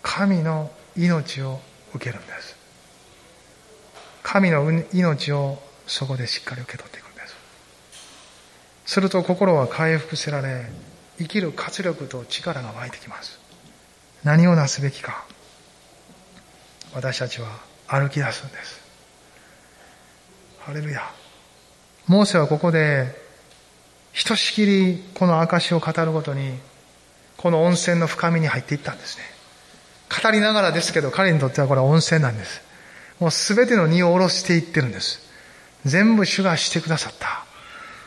[0.02, 1.60] 神の命を
[1.94, 2.56] 受けるんです。
[4.24, 7.36] 神の命をそこでしっかり受け取っていくんです。
[8.86, 10.66] すると心は回復せられ、
[11.18, 13.38] 生きる活力と力が湧いてきます。
[14.24, 15.24] 何をなすべきか。
[16.96, 17.46] 私たちは
[17.86, 18.80] 歩き出すんです。
[20.58, 21.19] ハレルヤ。
[22.10, 23.06] モーセはここで
[24.10, 26.58] ひとしきりこの証を語るごとに、
[27.36, 29.22] この温泉の深みに入っていったんですね。
[30.20, 32.62] 語りながらですけど、彼にとってはこれは温泉なんです。
[33.20, 35.20] もうすべての荷を下ろしていってるんです。
[35.84, 37.44] 全部主がしてくださった。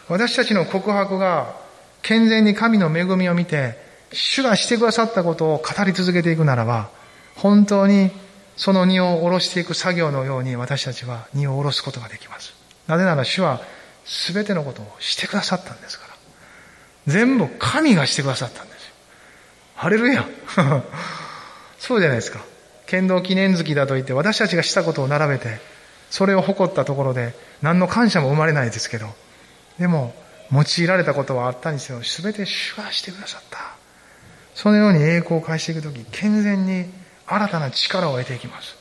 [0.10, 1.56] 私たちの告白が
[2.02, 3.78] 健全に神の恵みを見て、
[4.12, 6.90] 主がしてくださったことを語り続けていくならば、
[7.38, 8.12] 本当に
[8.58, 12.54] その荷を下ろしていく作業のように私たちは荷を下ろすことができます。
[12.88, 13.62] なぜなら主は
[14.06, 16.14] 全てのことをしてくださったんですから。
[17.08, 18.94] 全部神がしてくださったんですよ。
[19.76, 20.26] ハレルヤ
[21.80, 22.40] そうじゃないですか。
[22.86, 25.60] 剣道記念月だと言って私たちがしたことを並べて、
[26.10, 29.08] それを誇ったところで何の感謝も生まれないですけど、
[29.80, 30.14] でも
[30.52, 33.60] 用いられたことはあったにせよ、全て主がしてくださった。
[34.54, 36.86] そのように栄光を返していくとき、健全に
[37.26, 38.76] 新たな力を得ていきます。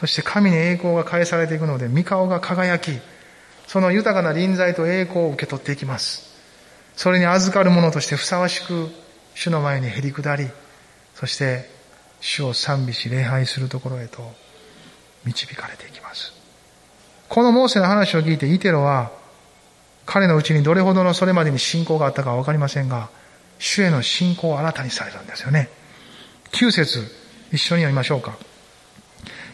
[0.00, 2.98] そして神に栄光が返されていくので、御顔が輝き、
[3.68, 6.34] その豊かな臨在と栄光を受け取っていきます。
[6.96, 8.88] それに預かるものとしてふさわしく、
[9.34, 10.48] 主の前にへり下り、
[11.14, 11.70] そして
[12.20, 14.32] 主を賛美し礼拝するところへと
[15.24, 16.32] 導かれていきます。
[17.28, 19.12] このモーセの話を聞いて、イテロは、
[20.06, 23.10] 彼のうちにどれほどのそれまでに信仰があったかわかりませんが、
[23.58, 25.68] 主への信仰を新たにされるんですよね。
[26.52, 27.00] 9節
[27.52, 28.38] 一緒に読みましょうか。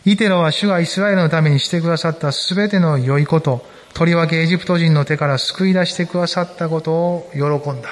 [0.05, 7.40] イテロは主がイスラエルのためにしてくださったすべての良いこと、とりわけエジプト人の手から救い出してくださったことを喜
[7.70, 7.88] んだ。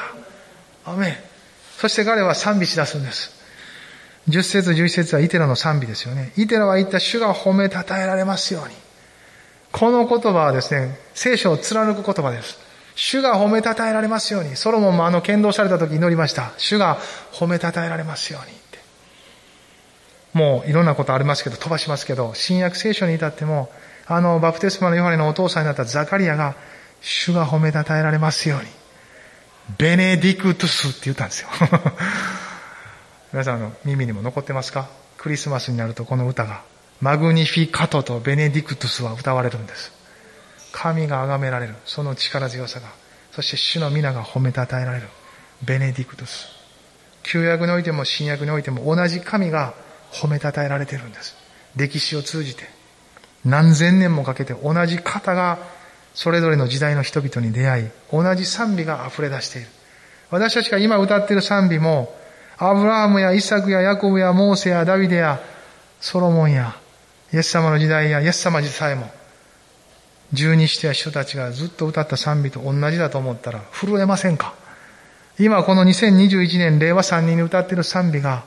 [0.85, 1.17] アメン。
[1.79, 3.31] そして彼は賛美し出すんです。
[4.29, 6.33] 10節11節はイテロの賛美ですよね。
[6.37, 8.75] イテロは言った主が褒めたたえられますように。
[9.71, 12.59] この言葉はですね、聖書を貫く言葉です。
[12.95, 14.57] 主が褒めたたえられますように。
[14.57, 16.53] ソロモンもあの剣道された時祈りました。
[16.59, 16.99] 主が
[17.33, 18.79] 褒めたたえられますようにって。
[20.33, 23.71] もういろんなことありますけど、飛ばしますけど、新約聖書に至っても、
[24.07, 26.55] あの、バプテスマのヨハネのお父さんになったザカリアが、
[27.01, 28.67] 主が褒めたたえられますように。
[29.79, 31.49] ベネディクトゥスって言ったんですよ。
[33.33, 34.89] 皆さんの耳にも残ってますか？
[35.17, 36.63] クリスマスになるとこの歌が、
[37.01, 39.93] マグニフィカトとベネディクトゥスは歌われるんです。
[40.73, 41.75] 神が崇められる。
[41.85, 42.89] その力強さが。
[43.33, 45.09] そして主の皆が褒めたたえられる。
[45.63, 46.49] ベネディクトゥス。
[47.23, 49.75] 旧約においても新約においても同じ神が
[50.13, 51.37] 褒めたたえられてるんです。
[51.77, 52.69] 歴史を通じて。
[53.45, 55.59] 何千年もかけて同じ方が
[56.15, 59.69] それぞれの時代の人々に出会い、同じ賛美が溢れ出している。
[60.31, 62.15] 私たちが今歌っている賛美も、
[62.59, 65.41] アブラハムやイサクやヤコブやモーセやダビデや
[66.01, 66.77] ソロモンや
[67.33, 69.11] イエス様の時代やイエス様自さえも、
[70.33, 74.55] 十二使徒や人たちがずっと歌った賛美と同じだと思ったら震えませんか？
[75.39, 78.45] 今この2021年令和3人に歌っている賛美が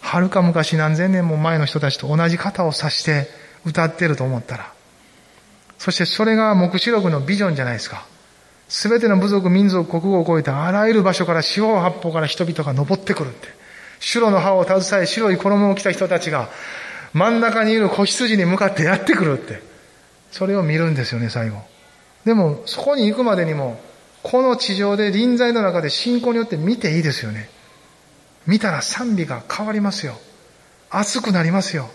[0.00, 3.28] はるか昔何千年も前の人たちと同じ型を指して
[3.64, 4.72] 歌ってると思ったら、
[5.78, 8.06] そしてそれが目視録のビジョンじゃないですか。
[8.68, 13.48] すべての部族、民族、国語を超えてあらゆる場所から四方八方から人々が登ってくるって。
[14.00, 16.48] 白の葉を携え白い衣を着た人たちが
[17.12, 19.62] 真ん中にいる子羊に向かってやってくるって。
[20.30, 21.62] それを見るんですよね、最後。
[22.24, 23.80] でも、そこに行くまでにも、
[24.22, 27.48] この地上で臨在の中で信仰によって見ていいですよね。
[28.46, 30.18] 見たら賛美が変わりますよ。
[30.90, 31.88] 熱くなりますよ。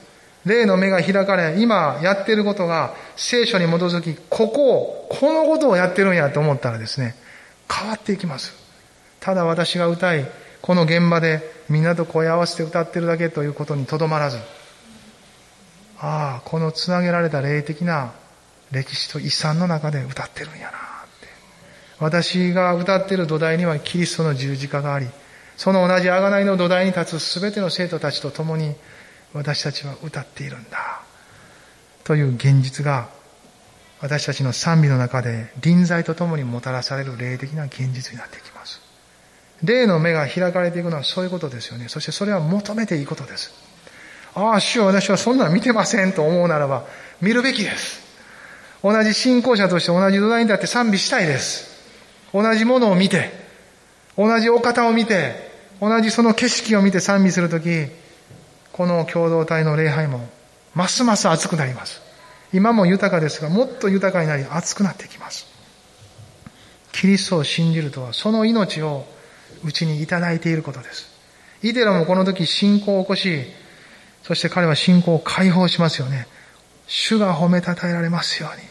[0.45, 7.15] 霊の目が開かれ、今やってることが聖書に基づき、ここを、このことをやってるんやと思ったらですね、
[7.71, 8.53] 変わっていきます。
[9.19, 10.25] ただ私が歌い、
[10.61, 14.37] この現場でみんなと声合わせて歌ってるだけということにとどまらず、
[15.99, 18.11] ああ、このつなげられた霊的な
[18.71, 21.27] 歴史と遺産の中で歌ってるんやなって。
[21.99, 25.07] 私が歌ってる土台にはキリストの十字架があり、
[25.55, 28.75] その同じ贖いの土台に立つすべての生徒たちと共に
[29.33, 31.01] 私たちは歌っているんだ。
[32.03, 33.09] という現実が
[34.01, 38.81] 私たちの賛美の中で臨在と共にもたらされる霊的な現実になってきます。
[39.63, 41.87] 霊の目が開かれていくのはそういうことですよね。
[41.87, 43.53] そしてそれは求めていいことです。
[44.35, 46.85] ああ、主は私はそんなの見てませんと思うならば
[47.21, 48.03] 見るべきです。
[48.83, 51.71] 同じ信仰者として同じ土台に立って賛美したいです。
[52.33, 53.31] 同じものを見て、
[54.17, 57.87] 同じお方を見て、同じその景色を見て賛美するとき、
[58.73, 60.27] この共同体の礼拝も、
[60.73, 62.01] ますます熱くなります。
[62.51, 65.45] 今も豊かですが、もっと豊かになり熱くなってきます。
[66.91, 69.05] キリストを信じるとは、その命を
[69.63, 71.07] うちにいただいていることです。
[71.61, 73.45] イデロもこの時信仰を起こし、
[74.23, 76.27] そして彼は信仰を解放しますよね。
[76.87, 78.67] 主が褒めたたえられますように。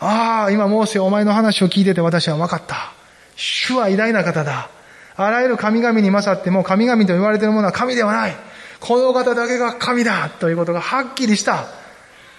[0.00, 2.92] ああ、今モーセお前の話を聞いてて私は分かった。
[3.36, 4.70] 主は偉大な方だ。
[5.16, 8.47] あらゆる神々に勝っても神々と言われているものは神ではない。
[8.80, 11.66] この方だけが神だということがはっきりした。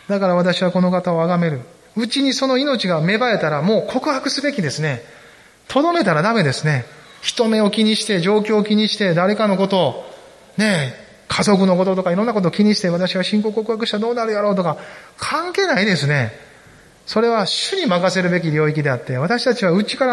[0.08, 1.62] だから私はこの方を崇める。
[1.96, 5.04] うちにその命が芽生えたらもう告白すべきですね。
[5.68, 6.86] とどめたらダメですね。
[7.22, 10.14] 人目を気にして、状況を気にして、誰かのことを、
[10.58, 14.78] ねえ家族のこととかいろんなことを気にして、私は信仰告白したらどうなるやろうとか、
[15.18, 16.32] 関係ないですね。
[17.06, 20.06] それは主に任せるべき領域であって、私たちは内か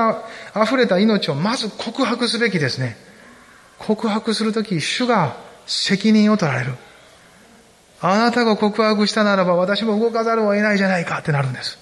[0.55, 2.97] ら溢れた命をまず告白すべきですね。
[3.79, 5.37] 告白するとき、主が
[5.67, 6.75] 責任を取られる。
[8.01, 11.79] あなたが告白したならば私も動かざるを得ないじゃないかってなるんです。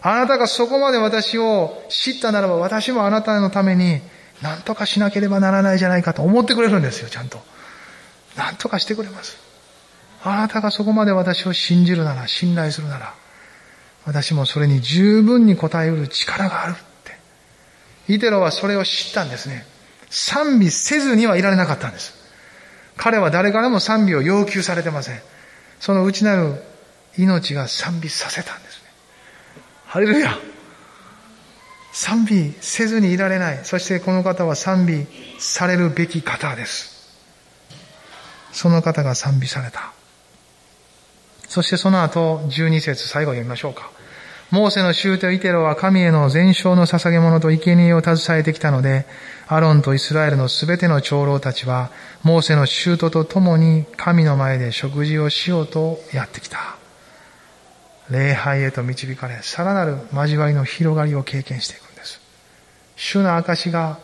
[0.00, 4.00] あなたがそこまで私を知ったならば私もあなたのために
[4.42, 7.40] 何とかしなければならないじゃないかと思ってくれるんですよ、ちゃんと。
[8.36, 9.36] 何とかしてくれます。
[10.22, 13.14] あなたがそこまで私を信じるなら、信頼するなら、
[14.04, 17.18] 私もそれに十分に応えうる力があるって。
[18.12, 19.66] イテロはそれを知ったんですね。
[20.10, 22.17] 賛美せずにはいられなかったんです。
[22.98, 25.20] 彼は誰からも賛美を要求されてません。
[25.80, 26.62] その内なる
[27.16, 28.88] 命が賛美させたんですね。
[29.86, 30.36] ハレルヤ
[31.92, 33.60] 賛美せずにいられない。
[33.64, 35.06] そしてこの方は賛美
[35.38, 36.98] されるべき方です。
[38.52, 39.92] その方が賛美された。
[41.48, 43.90] そしてその後、12節最後読みましょうか。
[44.50, 49.04] モーセの舅イテロは神への全焼の捧げ物と生贄を携えてきたので、
[49.46, 51.90] アロンとイスラエルのすべての長老たちは、
[52.22, 56.78] モーセの舅と共に神の前で食事をしようとやってきた。
[58.10, 62.18] 礼拝へと導かれ、さらなる交わりの広がりを経験していくんです。
[62.96, 63.98] 主の証が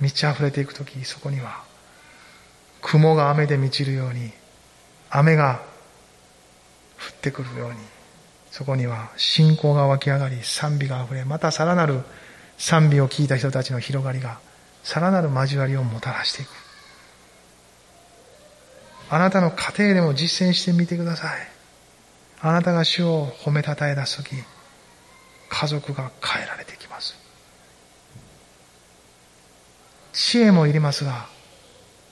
[0.00, 1.62] 満ち溢れていくとき、そこには、
[2.80, 4.32] 雲が雨で満ちるように、
[5.08, 5.62] 雨が
[6.98, 7.76] 降ってくるように、
[8.52, 12.02] そこには信仰が湧き上がり、賛美が溢れ、またさらなる
[12.58, 14.40] 賛美を聞いた人たちの広がりが、
[14.84, 16.50] さらなる交わりをもたらしていく。
[19.08, 21.48] あなたの家庭でも実践してみてください。
[22.42, 24.34] あなたが主を褒めたたえ出すとき、
[25.48, 27.16] 家族が変えられてきます。
[30.12, 31.26] 知恵もいりますが、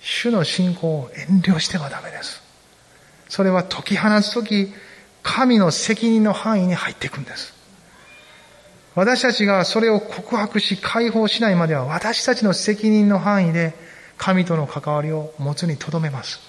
[0.00, 2.40] 主の信仰を遠慮してはダメです。
[3.28, 4.72] それは解き放つとき、
[5.22, 7.54] 神の責任の範囲に入っていくんです。
[8.94, 13.74] 私たちがそれを告白し解放しないまでは私たちの責任の範囲で
[14.18, 16.40] 神との関わりを持つにとどめます。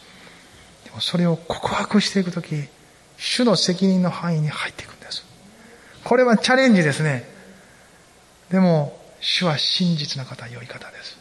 [0.85, 2.67] でもそれを告白していくとき、
[3.17, 5.23] 主の責任の範囲に入っていくんです。
[6.03, 7.29] これはチャレンジですね。
[8.49, 11.17] でも、主は真実な方、良い方です。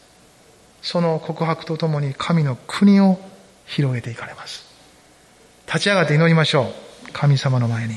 [0.82, 3.20] その告白とともに神の国を
[3.66, 4.64] 広げていかれます。
[5.66, 6.89] 立ち上がって祈りましょう。
[7.12, 7.94] 神様の前に。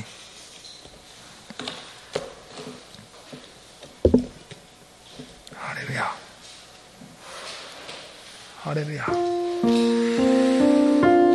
[5.54, 6.04] ハレルヤ。
[8.58, 9.06] ハレルヤ。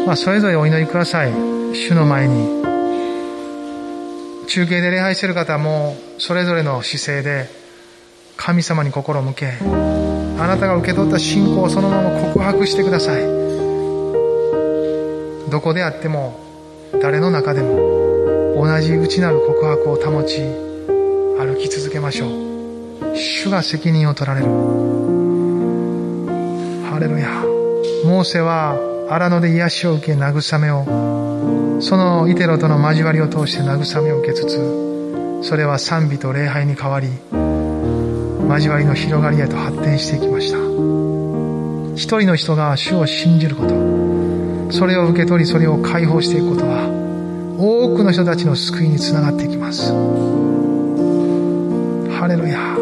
[0.05, 1.32] まあ、それぞれお祈りください。
[1.32, 2.59] 主の前に。
[4.47, 7.47] 中継で礼拝している方も、それぞれの姿勢で、
[8.36, 9.53] 神様に心を向け、
[10.39, 13.21] あなたが受け取った信仰をそのまま告白してください。
[15.51, 16.49] どこであっても、
[17.01, 23.15] 誰の中でも同じ内なる告白を保ち歩き続けましょう。
[23.15, 24.47] 主が責任を取られる。
[26.89, 27.29] ハレルヤ。
[28.03, 28.75] モーセは
[29.09, 37.07] 荒野で癒しを受け慰めをそのイテロとの交わりを通して慰めを受けつつそれは賛美と礼拝に変わり
[38.49, 40.57] 交わりの広がりへと発展していきました。
[41.95, 43.99] 一人の人が主を信じること。
[44.71, 46.78] それを受け取りそれを解放していくことは
[48.00, 49.91] くの人たちの救いにつながっていきます。
[52.18, 52.78] ハレルヤ。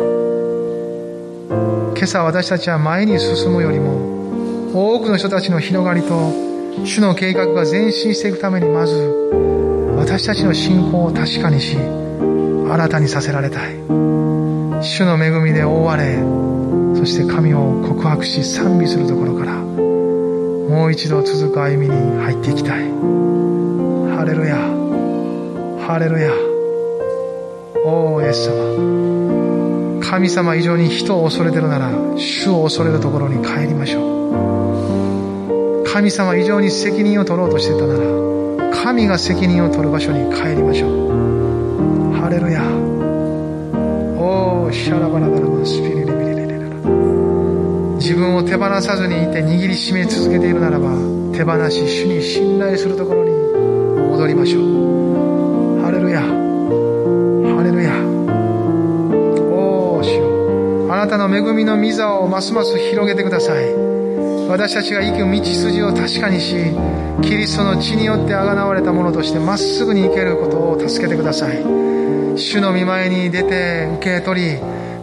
[1.95, 6.32] 今朝私たちは前に進むよりも多くの人たちの広がりと
[6.86, 8.93] 主の計画が前進していくためにまず
[9.97, 13.76] 私たちの信仰を確かにし新たにさせられたい。
[14.84, 16.18] 主の恵みで覆われ
[16.95, 22.84] そして神を告白し賛美するところからもう一度続く歩みに入っていきたい。
[24.15, 24.76] ハレルヤ。
[25.88, 26.33] ハレルヤ。
[27.85, 30.01] おーイエス様。
[30.01, 34.01] 神様以上に人を恐れてるなら主を恐れるところに帰りましょ
[35.85, 35.85] う。
[35.88, 38.01] 神様以上に責任を取ろうとしてたなら
[38.83, 40.91] 神が責任を取る場所に帰りましょう。
[42.19, 42.61] ハレルヤ。
[44.19, 46.17] おーシャラバラダラマスピリリビリ
[47.95, 50.89] 自分を手放さずにいて握りしめ続けているならば
[51.31, 53.31] 手放し主に信頼するところに
[54.09, 54.86] 戻りましょう
[60.97, 63.65] あなたの恵みの御座をますます広げてください。
[64.49, 66.55] 私たちが行く道筋を確かにし
[67.21, 71.57] キリストの血によってあがなわれたものとしてまっすぐに行けることを助けてください。
[72.35, 74.47] 主の見舞いに出て受け取り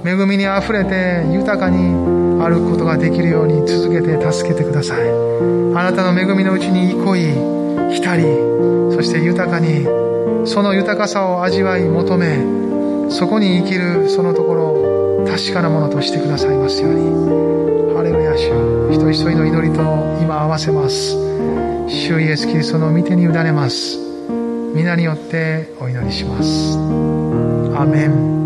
[0.05, 1.79] 恵みにあふれて豊かに
[2.43, 5.09] 歩くことができるように続けて助けてください。
[5.09, 8.25] あなたの恵みのうちに憩い浸り
[8.97, 9.87] そして豊かに
[10.45, 14.84] その豊かさを味わい求めそこに生きるそのところを
[15.27, 17.95] 確かなものとしてくださいますように。
[17.95, 18.51] ハレルヤ主。
[18.91, 19.81] 一人一人の祈りと
[20.23, 21.15] 今合わせます。
[21.89, 23.99] 主イエスキリストの御手に委ねます。
[24.75, 26.79] 皆によってお祈りします。
[27.77, 28.44] アメン。